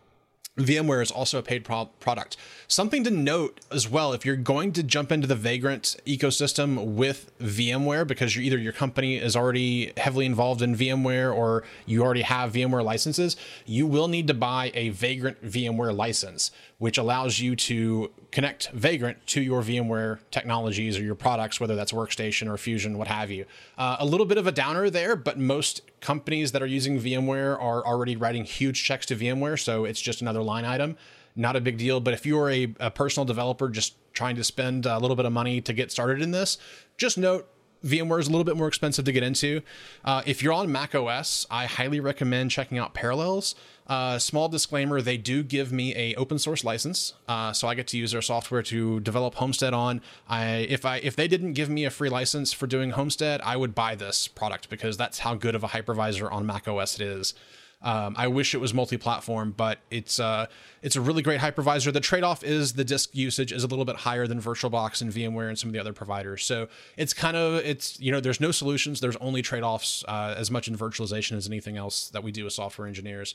[0.59, 2.37] VMware is also a paid pro- product.
[2.69, 7.33] Something to note as well if you're going to jump into the Vagrant ecosystem with
[7.39, 12.53] VMware because either your company is already heavily involved in VMware or you already have
[12.53, 16.51] VMware licenses, you will need to buy a Vagrant VMware license,
[16.83, 21.93] which allows you to connect Vagrant to your VMware technologies or your products, whether that's
[21.93, 23.45] Workstation or Fusion, what have you.
[23.79, 27.57] Uh, a little bit of a downer there, but most companies that are using VMware
[27.63, 30.97] are already writing huge checks to VMware, so it's just another line item.
[31.37, 34.85] Not a big deal, but if you're a, a personal developer just trying to spend
[34.85, 36.59] a little bit of money to get started in this,
[36.97, 37.49] just note
[37.85, 39.63] VMware is a little bit more expensive to get into.
[40.05, 43.55] Uh, if you're on Mac OS, I highly recommend checking out Parallels.
[43.87, 47.87] Uh, small disclaimer: they do give me a open source license, uh, so I get
[47.89, 50.01] to use their software to develop Homestead on.
[50.29, 53.57] I if I if they didn't give me a free license for doing Homestead, I
[53.57, 57.03] would buy this product because that's how good of a hypervisor on Mac OS it
[57.03, 57.35] is.
[57.83, 60.47] Um, I wish it was multi-platform, but it's uh,
[60.83, 61.93] it's a really great hypervisor.
[61.93, 65.49] The trade-off is the disk usage is a little bit higher than VirtualBox and VMware
[65.49, 66.45] and some of the other providers.
[66.45, 69.01] So it's kind of it's you know there's no solutions.
[69.01, 72.55] There's only trade-offs uh, as much in virtualization as anything else that we do as
[72.55, 73.35] software engineers.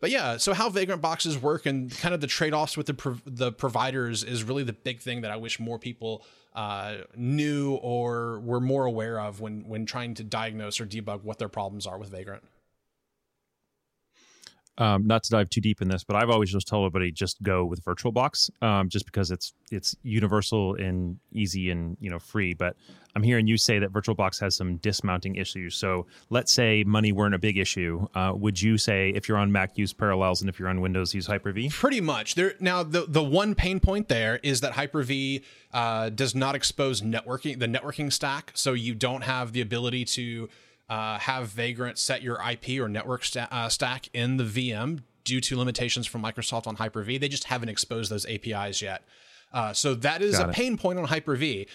[0.00, 3.20] But yeah, so how vagrant boxes work and kind of the trade-offs with the pro-
[3.24, 6.24] the providers is really the big thing that I wish more people
[6.54, 11.38] uh, knew or were more aware of when when trying to diagnose or debug what
[11.38, 12.42] their problems are with vagrant
[14.78, 17.42] um, not to dive too deep in this, but I've always just told everybody just
[17.42, 22.54] go with VirtualBox, um, just because it's it's universal and easy and you know free.
[22.54, 22.76] But
[23.14, 25.74] I'm hearing you say that VirtualBox has some dismounting issues.
[25.74, 28.06] So let's say money weren't a big issue.
[28.14, 31.14] Uh, would you say if you're on Mac use Parallels and if you're on Windows
[31.14, 31.70] use Hyper-V?
[31.70, 32.34] Pretty much.
[32.34, 37.00] There now the the one pain point there is that Hyper-V uh, does not expose
[37.00, 40.50] networking the networking stack, so you don't have the ability to
[40.88, 45.40] uh, have Vagrant set your IP or network sta- uh, stack in the VM due
[45.40, 47.18] to limitations from Microsoft on Hyper-V.
[47.18, 49.02] They just haven't exposed those APIs yet.
[49.52, 50.54] Uh, so that is Got a it.
[50.54, 51.66] pain point on Hyper-V.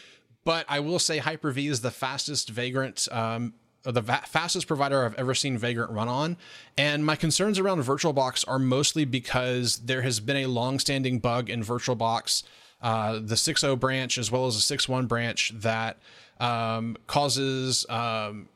[0.43, 3.53] But I will say Hyper-V is the fastest Vagrant um,
[3.83, 6.37] the va- fastest provider I've ever seen Vagrant run on.
[6.77, 11.63] And my concerns around VirtualBox are mostly because there has been a long-standing bug in
[11.63, 12.43] VirtualBox,
[12.81, 15.97] uh, the 6.0 branch as well as the 6.1 branch that
[16.39, 18.47] um, causes um,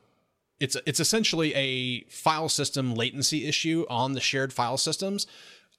[0.60, 5.26] it's it's essentially a file system latency issue on the shared file systems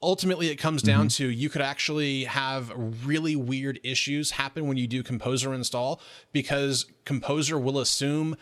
[0.02, 1.24] ultimately it comes down mm-hmm.
[1.24, 2.72] to you could actually have
[3.04, 6.00] really weird issues happen when you do composer install
[6.32, 8.36] because composer will assume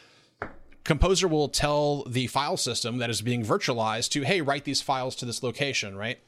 [0.84, 5.16] composer will tell the file system that is being virtualized to hey write these files
[5.16, 6.18] to this location right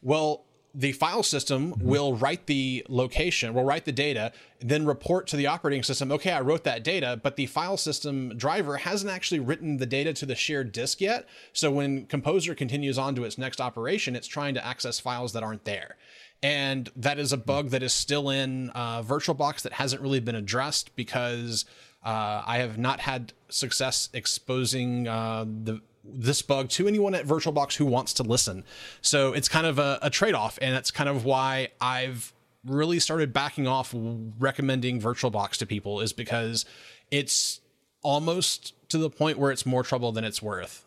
[0.00, 0.44] well
[0.78, 5.48] the file system will write the location, will write the data, then report to the
[5.48, 9.78] operating system, okay, I wrote that data, but the file system driver hasn't actually written
[9.78, 11.26] the data to the shared disk yet.
[11.52, 15.42] So when Composer continues on to its next operation, it's trying to access files that
[15.42, 15.96] aren't there.
[16.44, 20.36] And that is a bug that is still in uh, VirtualBox that hasn't really been
[20.36, 21.64] addressed because
[22.04, 25.80] uh, I have not had success exposing uh, the
[26.12, 28.64] this bug to anyone at VirtualBox who wants to listen.
[29.00, 32.32] So it's kind of a, a trade off, and that's kind of why I've
[32.64, 36.64] really started backing off recommending VirtualBox to people, is because
[37.10, 37.60] it's
[38.02, 40.84] almost to the point where it's more trouble than it's worth.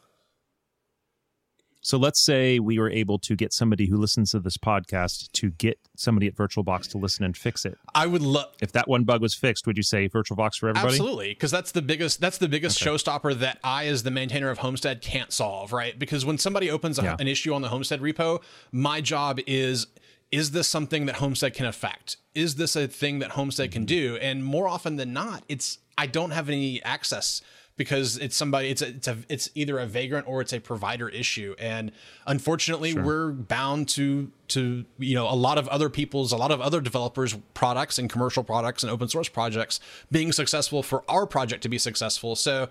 [1.81, 5.49] So let's say we were able to get somebody who listens to this podcast to
[5.51, 7.75] get somebody at VirtualBox to listen and fix it.
[7.95, 9.65] I would love if that one bug was fixed.
[9.65, 10.93] Would you say VirtualBox for everybody?
[10.93, 12.91] Absolutely, because that's the biggest that's the biggest okay.
[12.91, 15.73] showstopper that I, as the maintainer of Homestead, can't solve.
[15.73, 15.97] Right?
[15.97, 17.15] Because when somebody opens a, yeah.
[17.19, 19.87] an issue on the Homestead repo, my job is
[20.31, 22.17] is this something that Homestead can affect?
[22.33, 24.13] Is this a thing that Homestead can mm-hmm.
[24.13, 24.17] do?
[24.17, 27.41] And more often than not, it's I don't have any access
[27.81, 31.09] because it's somebody it's a, it's a it's either a vagrant or it's a provider
[31.09, 31.91] issue and
[32.27, 33.01] unfortunately sure.
[33.01, 36.79] we're bound to to you know a lot of other people's a lot of other
[36.79, 39.79] developers products and commercial products and open source projects
[40.11, 42.69] being successful for our project to be successful so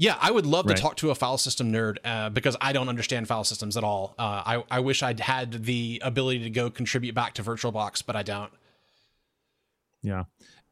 [0.00, 0.76] yeah, I would love right.
[0.76, 3.82] to talk to a file system nerd uh, because I don't understand file systems at
[3.82, 4.14] all.
[4.16, 8.14] Uh, I, I wish I'd had the ability to go contribute back to VirtualBox, but
[8.14, 8.52] I don't.
[10.00, 10.24] Yeah.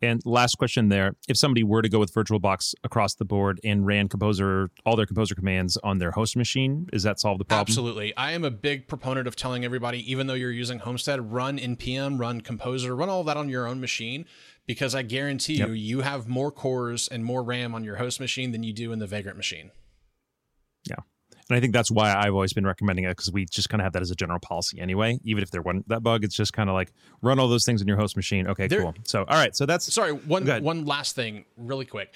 [0.03, 3.87] And last question there: If somebody were to go with VirtualBox across the board and
[3.87, 7.63] ran Composer, all their Composer commands on their host machine, is that solve the problem?
[7.63, 8.17] Absolutely.
[8.17, 12.19] I am a big proponent of telling everybody, even though you're using Homestead, run npm,
[12.19, 14.27] run Composer, run all that on your own machine,
[14.67, 15.69] because I guarantee yep.
[15.69, 18.93] you, you have more cores and more RAM on your host machine than you do
[18.93, 19.71] in the Vagrant machine.
[21.49, 23.85] And I think that's why I've always been recommending it because we just kind of
[23.85, 25.21] have that as a general policy anyway.
[25.23, 26.93] Even if there wasn't that bug, it's just kind of like
[27.23, 28.49] run all those things in your host machine.
[28.49, 28.95] Okay, there, cool.
[29.05, 29.55] So, all right.
[29.55, 30.13] So that's sorry.
[30.13, 32.13] One one last thing, really quick.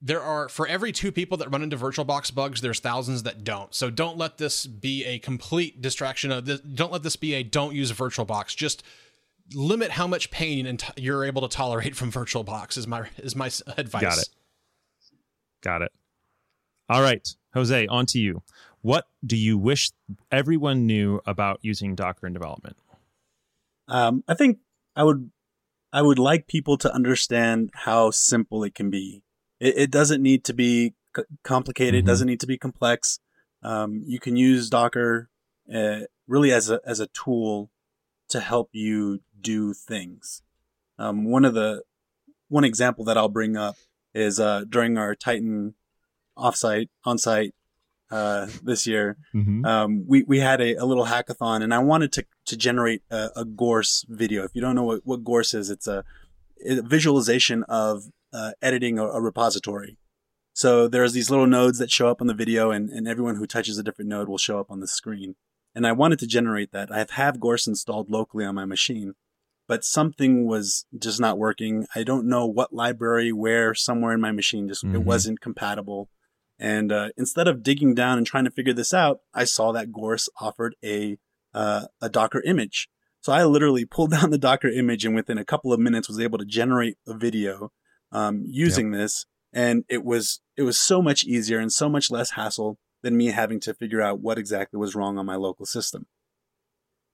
[0.00, 3.74] There are for every two people that run into VirtualBox bugs, there's thousands that don't.
[3.74, 6.32] So don't let this be a complete distraction.
[6.32, 8.56] Of this, don't let this be a don't use VirtualBox.
[8.56, 8.82] Just
[9.52, 12.78] limit how much pain and t- you're able to tolerate from VirtualBox.
[12.78, 14.02] Is my is my advice.
[14.02, 14.28] Got it.
[15.60, 15.92] Got it.
[16.88, 18.42] All right, Jose, on to you.
[18.82, 19.90] What do you wish
[20.30, 22.76] everyone knew about using Docker in development?
[23.88, 24.58] Um, I think
[24.96, 25.30] I would
[25.92, 29.22] I would like people to understand how simple it can be.
[29.58, 32.00] It, it doesn't need to be c- complicated.
[32.00, 32.06] Mm-hmm.
[32.06, 33.18] Doesn't need to be complex.
[33.62, 35.28] Um, you can use Docker
[35.72, 37.70] uh, really as a as a tool
[38.28, 40.42] to help you do things.
[40.98, 41.82] Um, one of the
[42.48, 43.76] one example that I'll bring up
[44.14, 45.74] is uh, during our Tighten
[46.38, 47.52] offsite onsite
[48.10, 49.16] uh, this year.
[49.34, 49.64] Mm-hmm.
[49.64, 53.30] Um, we we had a, a, little hackathon, and I wanted to to generate a,
[53.36, 54.44] a Gource video.
[54.44, 56.04] If you don't know what, what Gource is, it's a,
[56.66, 59.96] a visualization of uh, editing a, a, repository.
[60.52, 63.46] So there's these little nodes that show up on the video, and, and everyone who
[63.46, 65.36] touches a different node will show up on the screen.
[65.74, 66.90] And I wanted to generate that.
[66.90, 69.14] I have have Gource installed locally on my machine,
[69.68, 71.86] but something was just not working.
[71.94, 74.96] I don't know what library, where, somewhere in my machine, just mm-hmm.
[74.96, 76.08] it wasn't compatible.
[76.60, 79.90] And uh, instead of digging down and trying to figure this out, I saw that
[79.92, 81.16] Gource offered a
[81.54, 82.88] uh, a Docker image.
[83.22, 86.20] So I literally pulled down the Docker image and within a couple of minutes was
[86.20, 87.72] able to generate a video
[88.12, 89.00] um, using yep.
[89.00, 89.26] this.
[89.52, 93.28] And it was it was so much easier and so much less hassle than me
[93.28, 96.06] having to figure out what exactly was wrong on my local system.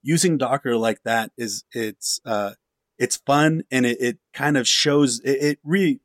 [0.03, 2.55] Using Docker like that is it's uh,
[2.99, 6.01] it's fun and it, it kind of shows it, it really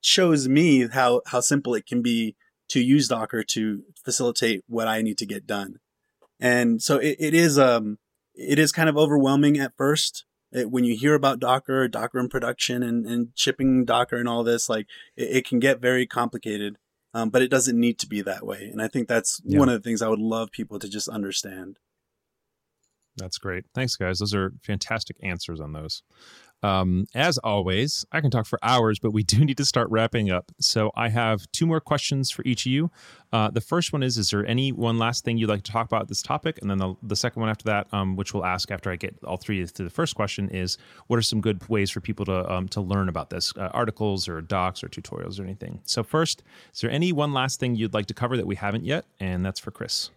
[0.00, 2.36] shows me how how simple it can be
[2.68, 5.78] to use Docker to facilitate what I need to get done.
[6.40, 7.98] And so it, it is, um,
[8.34, 10.24] it is kind of overwhelming at first.
[10.52, 14.44] It, when you hear about Docker, Docker in production and, and shipping Docker and all
[14.44, 14.86] this, like
[15.16, 16.76] it, it can get very complicated.
[17.14, 18.68] Um, but it doesn't need to be that way.
[18.70, 19.58] And I think that's yeah.
[19.58, 21.78] one of the things I would love people to just understand.
[23.16, 23.64] That's great.
[23.74, 24.18] Thanks, guys.
[24.18, 26.02] Those are fantastic answers on those.
[26.62, 30.30] Um, as always, I can talk for hours, but we do need to start wrapping
[30.30, 30.50] up.
[30.60, 32.90] So I have two more questions for each of you.
[33.32, 35.86] Uh, the first one is: Is there any one last thing you'd like to talk
[35.86, 36.58] about this topic?
[36.60, 39.16] And then the, the second one after that, um, which we'll ask after I get
[39.24, 40.78] all three to the first question, is:
[41.08, 43.52] What are some good ways for people to um, to learn about this?
[43.56, 45.80] Uh, articles or docs or tutorials or anything.
[45.84, 46.42] So first,
[46.72, 49.04] is there any one last thing you'd like to cover that we haven't yet?
[49.20, 50.10] And that's for Chris.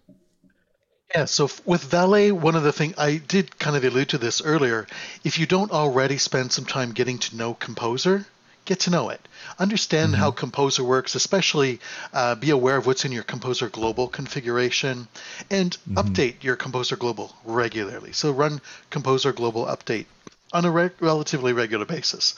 [1.16, 4.44] Yeah, so with Valet, one of the things I did kind of allude to this
[4.44, 4.86] earlier.
[5.24, 8.28] If you don't already spend some time getting to know Composer,
[8.66, 9.28] get to know it.
[9.58, 10.22] Understand mm-hmm.
[10.22, 11.80] how Composer works, especially
[12.14, 15.08] uh, be aware of what's in your Composer Global configuration,
[15.50, 15.98] and mm-hmm.
[15.98, 18.12] update your Composer Global regularly.
[18.12, 20.06] So run Composer Global Update
[20.54, 22.36] on a re- relatively regular basis.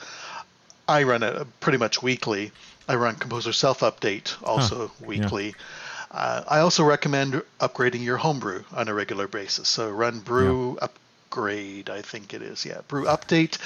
[0.87, 2.53] I run it pretty much weekly.
[2.87, 5.05] I run Composer Self Update also huh.
[5.05, 5.47] weekly.
[5.47, 5.53] Yeah.
[6.11, 9.69] Uh, I also recommend upgrading your homebrew on a regular basis.
[9.69, 10.87] So run brew yeah.
[10.87, 12.65] upgrade, I think it is.
[12.65, 13.57] Yeah, brew update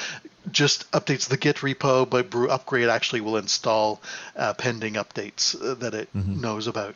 [0.51, 4.01] just updates the Git repo, but brew upgrade actually will install
[4.35, 6.39] uh, pending updates uh, that it mm-hmm.
[6.39, 6.95] knows about.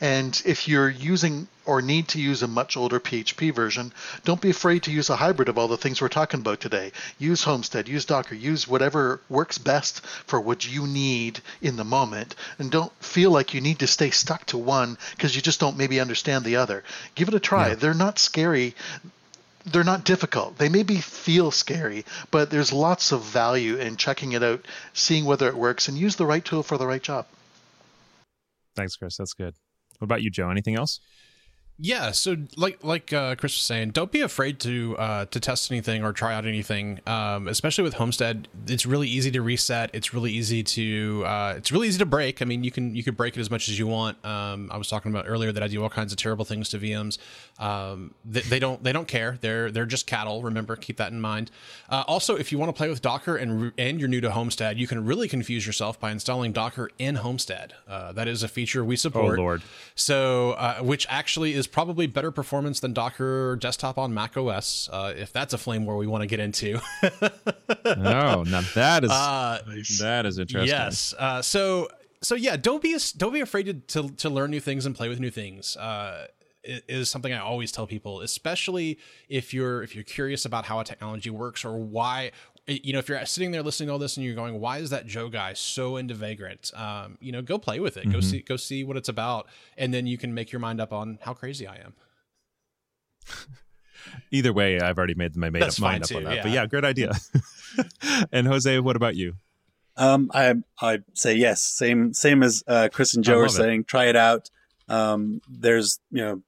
[0.00, 3.92] And if you're using or need to use a much older PHP version,
[4.24, 6.92] don't be afraid to use a hybrid of all the things we're talking about today.
[7.18, 12.34] Use Homestead, use Docker, use whatever works best for what you need in the moment.
[12.58, 15.78] And don't feel like you need to stay stuck to one because you just don't
[15.78, 16.84] maybe understand the other.
[17.14, 17.68] Give it a try.
[17.68, 17.74] Yeah.
[17.76, 18.74] They're not scary
[19.66, 20.58] they're not difficult.
[20.58, 25.48] They maybe feel scary, but there's lots of value in checking it out, seeing whether
[25.48, 27.26] it works, and use the right tool for the right job.
[28.76, 29.16] Thanks, Chris.
[29.16, 29.54] That's good.
[29.98, 30.50] What about you, Joe?
[30.50, 31.00] Anything else?
[31.78, 35.70] Yeah, so like like uh, Chris was saying, don't be afraid to uh, to test
[35.70, 37.00] anything or try out anything.
[37.06, 39.90] Um, especially with Homestead, it's really easy to reset.
[39.92, 42.40] It's really easy to uh, it's really easy to break.
[42.40, 44.24] I mean, you can you can break it as much as you want.
[44.24, 46.78] Um, I was talking about earlier that I do all kinds of terrible things to
[46.78, 47.18] VMs.
[47.58, 49.36] Um, they, they, don't they don't care.
[49.42, 50.42] They're they're just cattle.
[50.42, 51.50] Remember, keep that in mind.
[51.90, 54.78] Uh, also, if you want to play with Docker and and you're new to Homestead,
[54.78, 57.74] you can really confuse yourself by installing Docker in Homestead.
[57.86, 59.38] Uh, that is a feature we support.
[59.38, 59.62] Oh Lord!
[59.94, 64.88] So uh, which actually is is probably better performance than Docker desktop on Mac OS.
[64.92, 66.80] Uh, if that's a flame war we want to get into.
[67.02, 69.60] oh, now that is uh,
[70.00, 70.68] that is interesting.
[70.68, 71.14] Yes.
[71.18, 71.88] Uh, so
[72.22, 75.08] so yeah, don't be don't be afraid to, to, to learn new things and play
[75.08, 75.76] with new things.
[75.76, 76.26] Uh,
[76.62, 78.98] is something I always tell people, especially
[79.28, 82.32] if you're if you're curious about how a technology works or why
[82.66, 84.90] you know if you're sitting there listening to all this and you're going, why is
[84.90, 86.72] that Joe guy so into Vagrant?
[86.74, 88.12] Um, you know, go play with it, mm-hmm.
[88.12, 89.46] go see go see what it's about,
[89.76, 91.94] and then you can make your mind up on how crazy I am.
[94.30, 96.36] Either way, I've already made my made up mind up on that.
[96.36, 96.42] Yeah.
[96.42, 97.12] But yeah, great idea.
[98.32, 99.34] and Jose, what about you?
[99.96, 101.62] Um, I I say yes.
[101.62, 103.80] Same same as uh, Chris and Joe are saying.
[103.80, 103.88] It.
[103.88, 104.50] Try it out.
[104.88, 106.42] Um, there's you know,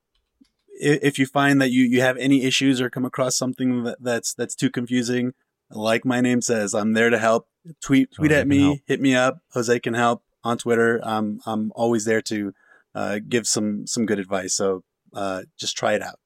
[0.69, 3.97] if, if, you find that you you have any issues or come across something that,
[4.01, 5.33] that's that's too confusing,
[5.71, 7.49] like my name says, I'm there to help.
[7.83, 8.79] Tweet tweet Jose at me, help.
[8.87, 9.41] hit me up.
[9.53, 11.01] Jose can help on Twitter.
[11.03, 12.55] I'm I'm always there to
[12.95, 14.55] uh, give some some good advice.
[14.55, 16.19] So uh, just try it out.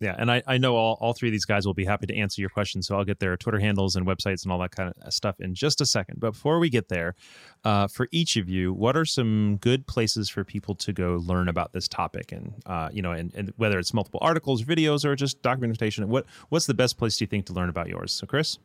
[0.00, 2.16] Yeah, and I, I know all, all three of these guys will be happy to
[2.16, 2.86] answer your questions.
[2.86, 5.54] So I'll get their Twitter handles and websites and all that kind of stuff in
[5.54, 6.20] just a second.
[6.20, 7.14] But before we get there,
[7.64, 11.48] uh, for each of you, what are some good places for people to go learn
[11.48, 12.32] about this topic?
[12.32, 16.24] And uh, you know, and, and whether it's multiple articles, videos, or just documentation, what
[16.48, 18.10] what's the best place do you think to learn about yours?
[18.10, 18.58] So, Chris,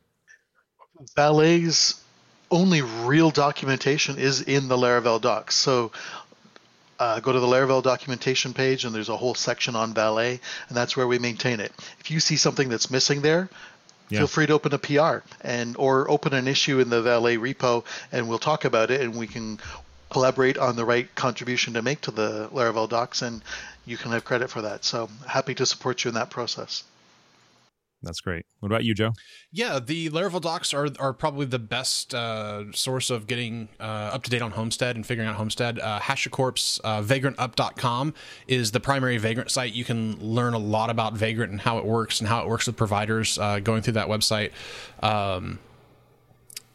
[1.16, 2.02] Valet's
[2.50, 5.56] only real documentation is in the Laravel docs.
[5.56, 5.92] So
[6.98, 10.76] uh, go to the Laravel documentation page and there's a whole section on Valet, and
[10.76, 11.72] that's where we maintain it.
[12.00, 13.48] If you see something that's missing there,
[14.08, 14.20] yeah.
[14.20, 17.84] feel free to open a PR and or open an issue in the Valet repo,
[18.12, 19.58] and we'll talk about it, and we can
[20.10, 23.42] collaborate on the right contribution to make to the Laravel docs, and
[23.84, 24.84] you can have credit for that.
[24.84, 26.84] So happy to support you in that process.
[28.02, 28.44] That's great.
[28.60, 29.12] What about you, Joe?
[29.50, 34.22] Yeah, the Laravel docs are are probably the best uh, source of getting uh, up
[34.24, 35.78] to date on Homestead and figuring out Homestead.
[35.78, 38.14] Uh, HashiCorp's uh, VagrantUp.com
[38.46, 39.72] is the primary Vagrant site.
[39.72, 42.66] You can learn a lot about Vagrant and how it works and how it works
[42.66, 44.52] with providers uh, going through that website.
[45.02, 45.58] Um,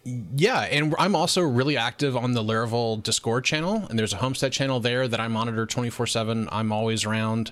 [0.03, 4.51] yeah, and I'm also really active on the Laravel Discord channel, and there's a Homestead
[4.51, 6.49] channel there that I monitor 24 7.
[6.51, 7.51] I'm always around.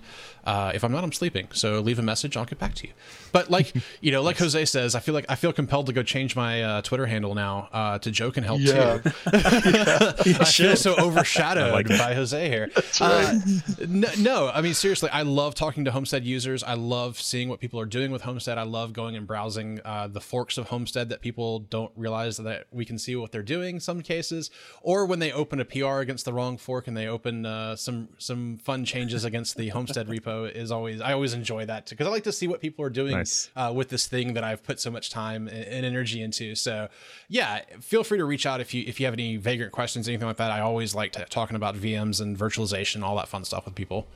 [0.49, 1.47] Uh, if I'm not, I'm sleeping.
[1.53, 2.35] So leave a message.
[2.35, 2.93] I'll get back to you.
[3.31, 3.71] But like
[4.01, 6.63] you know, like Jose says, I feel like I feel compelled to go change my
[6.63, 8.97] uh, Twitter handle now uh, to Joe can help yeah.
[8.97, 9.11] too.
[9.31, 12.71] yeah, I feel so overshadowed like by Jose here.
[12.75, 12.99] Right.
[12.99, 13.39] Uh,
[13.87, 16.63] no, no, I mean seriously, I love talking to Homestead users.
[16.63, 18.57] I love seeing what people are doing with Homestead.
[18.57, 22.65] I love going and browsing uh, the forks of Homestead that people don't realize that
[22.71, 23.75] we can see what they're doing.
[23.75, 24.49] In some cases,
[24.81, 28.09] or when they open a PR against the wrong fork and they open uh, some
[28.17, 32.07] some fun changes against the Homestead repo is always I always enjoy that too because
[32.07, 33.49] I like to see what people are doing nice.
[33.55, 36.55] uh, with this thing that I've put so much time and, and, energy into.
[36.55, 36.89] So
[37.27, 40.27] yeah, feel free to reach out if you if you have any vagrant questions, anything
[40.27, 40.51] like that.
[40.51, 44.07] I always like to, talking about VMs and virtualization, all that fun stuff with people.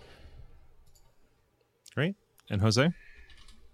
[1.96, 2.16] Great,
[2.50, 2.92] and Jose.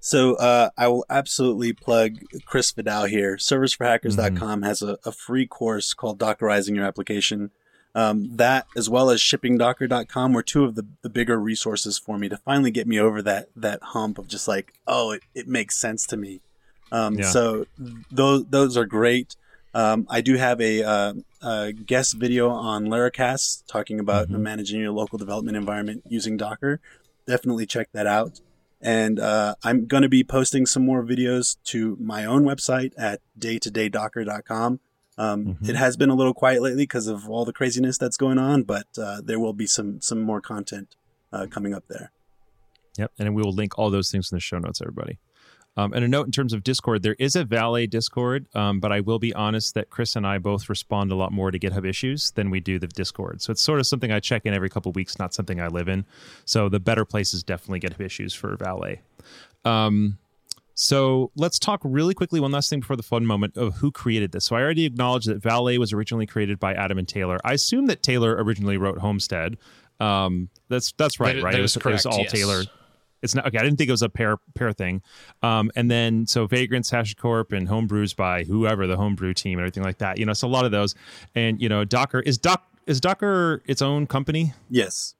[0.01, 3.35] So uh, I will absolutely plug Chris Fidao here.
[3.35, 4.63] Serversforhackers.com mm-hmm.
[4.63, 7.51] has a, a, free course called Dockerizing Your Application.
[7.95, 12.29] Um, that as well as shippingdocker.com were two of the, the bigger resources for me
[12.29, 15.75] to finally get me over that that hump of just like oh it, it makes
[15.75, 16.39] sense to me
[16.91, 17.25] um, yeah.
[17.25, 17.65] so
[18.11, 19.35] those those are great
[19.73, 21.13] um, I do have a, uh,
[21.43, 24.41] a, guest video on Laracast talking about mm-hmm.
[24.41, 26.79] managing your local development environment using Docker.
[27.27, 28.41] Definitely check that out.
[28.81, 33.19] And uh, I'm going to be posting some more videos to my own website at
[33.37, 34.79] daytodaydocker.com.
[35.19, 35.69] Um, mm-hmm.
[35.69, 38.63] It has been a little quiet lately because of all the craziness that's going on,
[38.63, 40.95] but uh, there will be some some more content
[41.33, 42.11] uh, coming up there.
[42.97, 45.19] Yep, and we will link all those things in the show notes, everybody.
[45.77, 48.91] Um, and a note in terms of Discord, there is a Valet Discord, um, but
[48.91, 51.87] I will be honest that Chris and I both respond a lot more to GitHub
[51.87, 53.41] issues than we do the Discord.
[53.41, 55.87] So it's sort of something I check in every couple weeks, not something I live
[55.87, 56.05] in.
[56.45, 59.01] So the better place is definitely GitHub issues for Valet.
[59.63, 60.17] Um,
[60.81, 64.31] so let's talk really quickly one last thing before the fun moment of who created
[64.31, 64.45] this.
[64.45, 67.37] So I already acknowledged that Valet was originally created by Adam and Taylor.
[67.43, 69.57] I assume that Taylor originally wrote Homestead.
[69.99, 71.51] Um, that's that's right, that, right?
[71.51, 72.31] That it, was, correct, it was all yes.
[72.31, 72.63] Taylor.
[73.21, 73.57] It's not okay.
[73.57, 75.01] I didn't think it was a pair pair thing.
[75.43, 79.83] Um, and then so Vagrants, HashiCorp, and Homebrews by whoever the homebrew team and everything
[79.83, 80.17] like that.
[80.17, 80.95] You know, so a lot of those.
[81.35, 84.53] And you know, Docker is Doc is Docker its own company?
[84.69, 85.15] Yes.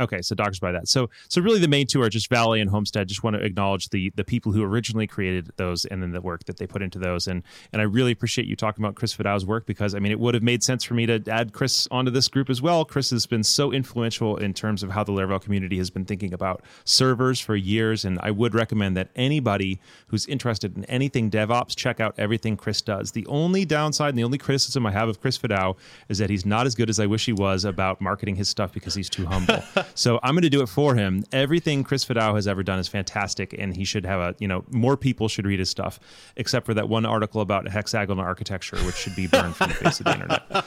[0.00, 0.88] Okay, so Docker's by that.
[0.88, 3.06] So so really the main two are just Valet and Homestead.
[3.06, 6.44] Just want to acknowledge the the people who originally created those and then the work
[6.44, 7.26] that they put into those.
[7.26, 10.18] And and I really appreciate you talking about Chris Fidao's work because I mean it
[10.18, 12.84] would have made sense for me to add Chris onto this group as well.
[12.84, 16.32] Chris has been so influential in terms of how the Laravel community has been thinking
[16.32, 18.04] about servers for years.
[18.04, 22.80] And I would recommend that anybody who's interested in anything DevOps check out everything Chris
[22.80, 23.12] does.
[23.12, 25.76] The only downside and the only criticism I have of Chris Fidao
[26.08, 28.72] is that he's not as good as I wish he was about marketing his stuff
[28.72, 29.62] because he's too humble.
[29.94, 31.24] So I'm going to do it for him.
[31.32, 34.64] Everything Chris Fidao has ever done is fantastic, and he should have a you know
[34.70, 36.00] more people should read his stuff,
[36.36, 40.00] except for that one article about hexagonal architecture, which should be burned from the face
[40.00, 40.42] of the internet.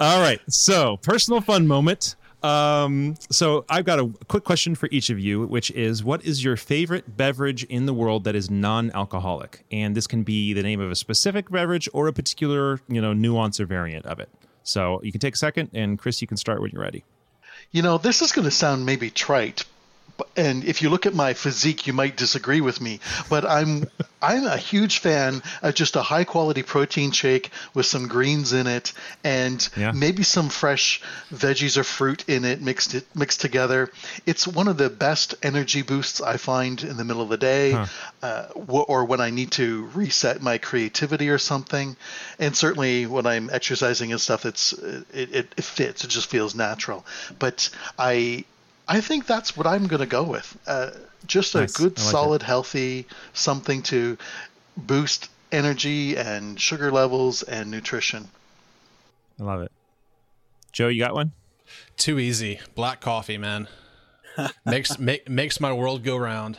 [0.00, 2.16] All right, so personal fun moment.
[2.42, 6.42] Um, so I've got a quick question for each of you, which is what is
[6.42, 9.64] your favorite beverage in the world that is non-alcoholic?
[9.70, 13.12] And this can be the name of a specific beverage or a particular, you know,
[13.12, 14.28] nuance or variant of it.
[14.64, 17.04] So you can take a second and Chris, you can start when you're ready.
[17.72, 19.64] You know, this is going to sound maybe trite,
[20.36, 23.88] and if you look at my physique, you might disagree with me, but I'm
[24.22, 28.68] I'm a huge fan of just a high quality protein shake with some greens in
[28.68, 28.92] it
[29.24, 29.90] and yeah.
[29.90, 31.02] maybe some fresh
[31.34, 33.90] veggies or fruit in it mixed it, mixed together.
[34.24, 37.72] It's one of the best energy boosts I find in the middle of the day,
[37.72, 37.86] huh.
[38.22, 41.96] uh, or when I need to reset my creativity or something.
[42.38, 46.04] And certainly when I'm exercising and stuff, it's it, it, it fits.
[46.04, 47.04] It just feels natural.
[47.40, 48.44] But I
[48.88, 50.56] I think that's what I'm going to go with.
[50.66, 50.90] Uh,
[51.26, 51.72] just a nice.
[51.72, 52.46] good, like solid, it.
[52.46, 54.18] healthy something to
[54.76, 58.28] boost energy and sugar levels and nutrition.
[59.40, 59.72] I love it.
[60.72, 61.32] Joe, you got one?
[61.96, 62.60] Too easy.
[62.74, 63.68] Black coffee, man.
[64.64, 66.58] makes make, makes my world go round.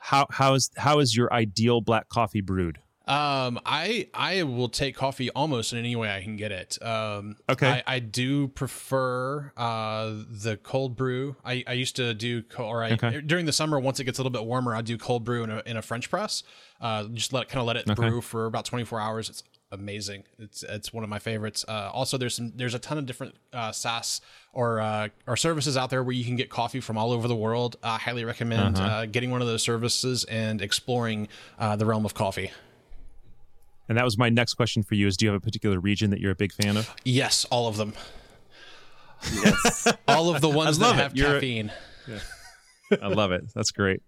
[0.00, 2.78] How how is how is your ideal black coffee brewed?
[3.10, 6.80] Um, I I will take coffee almost in any way I can get it.
[6.80, 7.82] Um, okay.
[7.84, 11.34] I, I do prefer uh, the cold brew.
[11.44, 13.20] I, I used to do or I okay.
[13.20, 15.50] during the summer once it gets a little bit warmer, I do cold brew in
[15.50, 16.44] a, in a French press.
[16.80, 17.94] Uh, just let kind of let it okay.
[17.94, 19.28] brew for about 24 hours.
[19.28, 19.42] It's
[19.72, 20.22] amazing.
[20.38, 21.64] It's it's one of my favorites.
[21.66, 24.20] Uh, also, there's some there's a ton of different uh, SaaS
[24.52, 27.34] or uh, or services out there where you can get coffee from all over the
[27.36, 27.74] world.
[27.82, 28.88] I highly recommend uh-huh.
[28.88, 31.26] uh, getting one of those services and exploring
[31.58, 32.52] uh, the realm of coffee.
[33.90, 36.10] And that was my next question for you: Is do you have a particular region
[36.10, 36.94] that you're a big fan of?
[37.04, 37.92] Yes, all of them.
[39.34, 41.72] Yes, all of the ones that have you're caffeine.
[42.06, 42.96] A, yeah.
[43.02, 43.52] I love it.
[43.52, 44.00] That's great.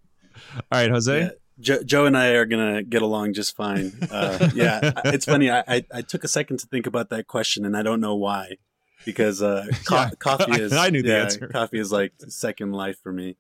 [0.55, 1.21] All right, Jose.
[1.21, 1.31] Yeah.
[1.59, 3.93] Joe, Joe, and I are gonna get along just fine.
[4.09, 5.51] Uh, yeah, it's funny.
[5.51, 8.15] I, I, I, took a second to think about that question, and I don't know
[8.15, 8.59] why,
[9.05, 10.11] because uh, co- yeah.
[10.17, 10.73] coffee is.
[10.73, 11.49] I, I knew the yeah, answer.
[11.49, 13.37] Coffee is like second life for me.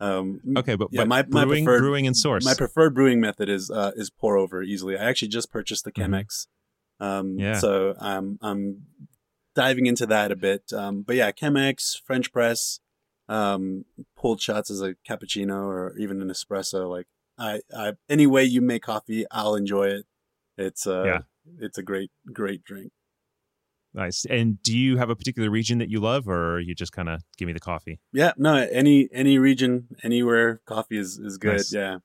[0.00, 2.44] Um, okay, but, yeah, but my, brewing, preferred, brewing and source.
[2.44, 4.96] My preferred brewing method is uh, is pour over easily.
[4.96, 6.14] I actually just purchased the mm-hmm.
[6.14, 6.46] Chemex.
[7.00, 7.04] Mm-hmm.
[7.04, 7.58] Um, yeah.
[7.58, 8.82] So I'm I'm
[9.54, 10.72] diving into that a bit.
[10.72, 12.80] Um, but yeah, Chemex, French press,
[13.28, 13.84] um,
[14.16, 16.88] pulled shots as a cappuccino or even an espresso.
[16.88, 17.06] Like
[17.38, 20.06] I, I any way you make coffee, I'll enjoy it.
[20.56, 21.18] It's uh, yeah.
[21.60, 22.92] it's a great great drink.
[23.96, 24.26] Nice.
[24.26, 27.22] And do you have a particular region that you love, or you just kind of
[27.38, 27.98] give me the coffee?
[28.12, 31.56] Yeah, no, any any region, anywhere, coffee is is good.
[31.56, 31.72] Nice.
[31.72, 31.98] Yeah,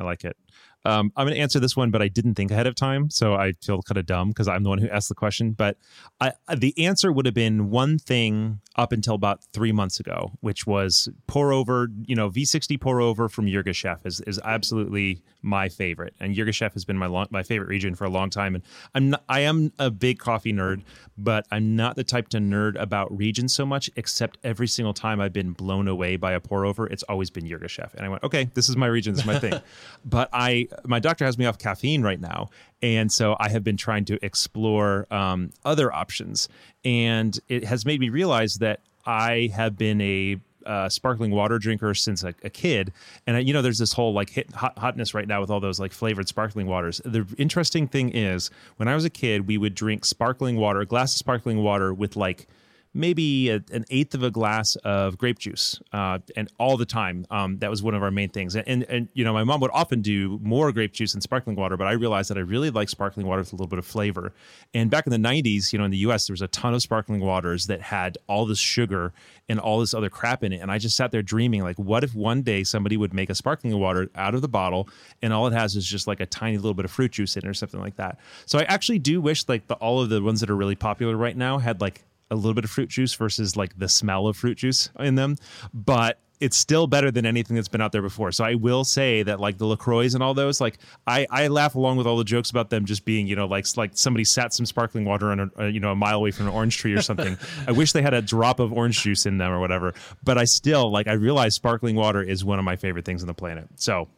[0.00, 0.36] I like it.
[0.84, 3.34] Um, I'm going to answer this one, but I didn't think ahead of time, so
[3.34, 5.52] I feel kind of dumb because I'm the one who asked the question.
[5.52, 5.76] But
[6.20, 10.66] I, the answer would have been one thing up until about three months ago, which
[10.66, 11.88] was pour over.
[12.06, 16.84] You know, V60 pour over from Yirgacheffe is is absolutely my favorite, and Yirgacheffe has
[16.84, 18.54] been my long, my favorite region for a long time.
[18.54, 20.82] And I'm not, I am a big coffee nerd,
[21.18, 23.90] but I'm not the type to nerd about regions so much.
[23.96, 27.44] Except every single time I've been blown away by a pour over, it's always been
[27.44, 29.60] Yirgacheffe, and I went, okay, this is my region, this is my thing.
[30.04, 32.50] but I my doctor has me off caffeine right now,
[32.82, 36.48] and so I have been trying to explore um, other options,
[36.84, 40.36] and it has made me realize that I have been a
[40.66, 42.92] uh, sparkling water drinker since a, a kid,
[43.26, 45.60] and I, you know, there's this whole like hit, hot, hotness right now with all
[45.60, 47.00] those like flavored sparkling waters.
[47.04, 51.14] The interesting thing is, when I was a kid, we would drink sparkling water, glass
[51.14, 52.46] of sparkling water with like
[52.92, 57.26] maybe a, an eighth of a glass of grape juice, uh, and all the time.
[57.30, 58.56] Um, that was one of our main things.
[58.56, 61.56] And, and, and you know, my mom would often do more grape juice and sparkling
[61.56, 63.86] water, but I realized that I really like sparkling water with a little bit of
[63.86, 64.32] flavor.
[64.74, 66.82] And back in the '90s, you know, in the U.S., there was a ton of
[66.82, 69.12] sparkling waters that had all this sugar
[69.48, 70.58] and all this other crap in it.
[70.58, 73.34] And I just sat there dreaming, like, what if one day somebody would make a
[73.34, 74.88] sparkling water out of the bottle,
[75.22, 77.44] and all it has is just like a tiny little bit of fruit juice in
[77.44, 78.18] it or something like that.
[78.46, 81.16] So I actually do wish like the, all of the ones that are really popular
[81.16, 84.36] right now had like a little bit of fruit juice versus like the smell of
[84.36, 85.36] fruit juice in them,
[85.74, 88.32] but it's still better than anything that's been out there before.
[88.32, 91.74] So I will say that like the Lacroix and all those, like I, I laugh
[91.74, 94.54] along with all the jokes about them just being, you know, like like somebody sat
[94.54, 96.94] some sparkling water on a, a you know a mile away from an orange tree
[96.94, 97.36] or something.
[97.68, 99.92] I wish they had a drop of orange juice in them or whatever.
[100.24, 103.26] But I still like I realize sparkling water is one of my favorite things on
[103.26, 103.68] the planet.
[103.76, 104.08] So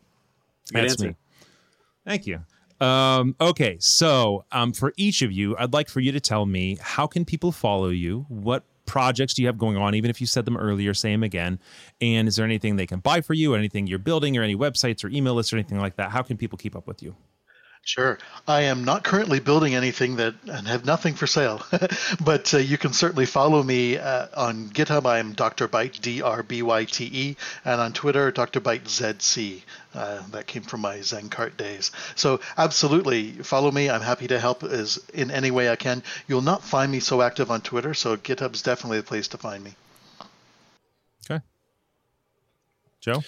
[0.70, 1.16] that's me.
[2.06, 2.40] Thank you.
[2.82, 6.78] Um, okay, so um, for each of you, I'd like for you to tell me
[6.80, 8.26] how can people follow you?
[8.28, 9.94] What projects do you have going on?
[9.94, 11.60] Even if you said them earlier, say them again.
[12.00, 13.54] And is there anything they can buy for you?
[13.54, 16.10] Anything you're building, or any websites or email lists or anything like that?
[16.10, 17.14] How can people keep up with you?
[17.84, 18.16] Sure.
[18.46, 21.62] I am not currently building anything that and have nothing for sale,
[22.24, 25.04] but uh, you can certainly follow me uh, on GitHub.
[25.04, 25.66] I am Dr.
[25.66, 28.60] Byte, D R B Y T E, and on Twitter, Dr.
[28.60, 29.62] Byte ZC.
[29.94, 31.90] Uh, that came from my Zen Cart days.
[32.14, 33.90] So absolutely follow me.
[33.90, 36.02] I'm happy to help as in any way I can.
[36.28, 39.62] You'll not find me so active on Twitter, so GitHub's definitely the place to find
[39.62, 39.74] me.
[41.28, 41.42] Okay.
[43.00, 43.22] Joe?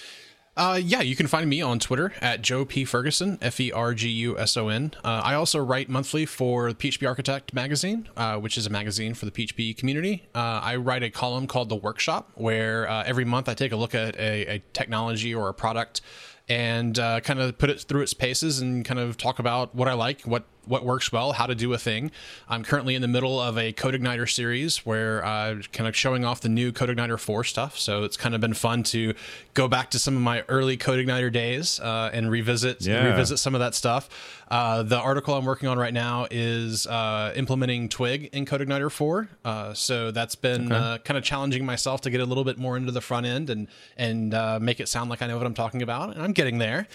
[0.57, 2.85] Uh, yeah, you can find me on Twitter at Joe P.
[2.85, 4.93] Ferguson, F E R G U S O N.
[5.03, 9.13] Uh, I also write monthly for the PHP Architect magazine, uh, which is a magazine
[9.15, 10.27] for the PHP community.
[10.33, 13.75] Uh, I write a column called The Workshop, where uh, every month I take a
[13.75, 15.99] look at a, a technology or a product
[16.47, 19.89] and uh, kind of put it through its paces and kind of talk about what
[19.89, 22.11] I like, what what works well, how to do a thing.
[22.49, 26.41] I'm currently in the middle of a CodeIgniter series where uh, kind of showing off
[26.41, 27.77] the new CodeIgniter 4 stuff.
[27.77, 29.13] So it's kind of been fun to
[29.53, 33.05] go back to some of my early CodeIgniter days uh, and revisit yeah.
[33.05, 34.09] revisit some of that stuff.
[34.49, 39.29] Uh, the article I'm working on right now is uh, implementing Twig in CodeIgniter 4.
[39.43, 40.75] Uh, so that's been okay.
[40.75, 43.49] Uh, kind of challenging myself to get a little bit more into the front end
[43.49, 43.67] and
[43.97, 46.13] and make it sound like I know what I'm talking about.
[46.13, 46.87] And I'm getting there.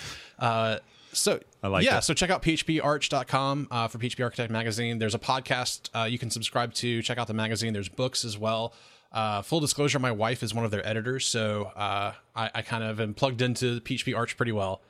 [1.13, 2.05] So I like yeah, it.
[2.05, 4.99] so check out phparch.com uh, for PHP Architect Magazine.
[4.99, 7.03] There's a podcast uh, you can subscribe to.
[7.03, 7.73] Check out the magazine.
[7.73, 8.75] There's books as well.
[9.13, 12.85] Uh, full disclosure, my wife is one of their editors, so uh, I, I, kind
[12.85, 14.83] of am plugged into PHP Arch pretty well.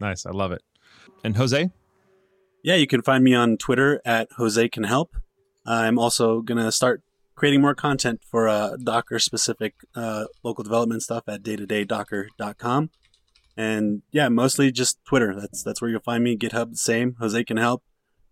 [0.00, 0.62] Nice, I love it.
[1.22, 1.70] And Jose?
[2.62, 5.16] Yeah, you can find me on Twitter at Jose Can Help.
[5.66, 7.02] I'm also gonna start
[7.34, 12.90] creating more content for uh, Docker specific uh, local development stuff at daytodaydocker.com.
[13.58, 15.34] And yeah, mostly just Twitter.
[15.38, 16.36] That's that's where you'll find me.
[16.38, 17.16] GitHub, same.
[17.18, 17.82] Jose can help.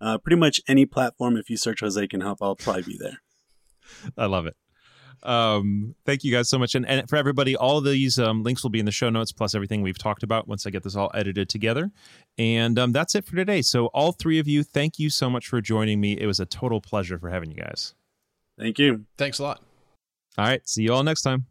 [0.00, 1.36] Uh, pretty much any platform.
[1.36, 3.18] If you search Jose can help, I'll probably be there.
[4.16, 4.54] I love it.
[5.24, 6.76] Um, thank you guys so much.
[6.76, 9.54] And, and for everybody, all these um, links will be in the show notes, plus
[9.56, 11.90] everything we've talked about once I get this all edited together.
[12.38, 13.62] And um, that's it for today.
[13.62, 16.12] So, all three of you, thank you so much for joining me.
[16.12, 17.94] It was a total pleasure for having you guys.
[18.56, 19.06] Thank you.
[19.18, 19.60] Thanks a lot.
[20.38, 20.66] All right.
[20.68, 21.46] See you all next time.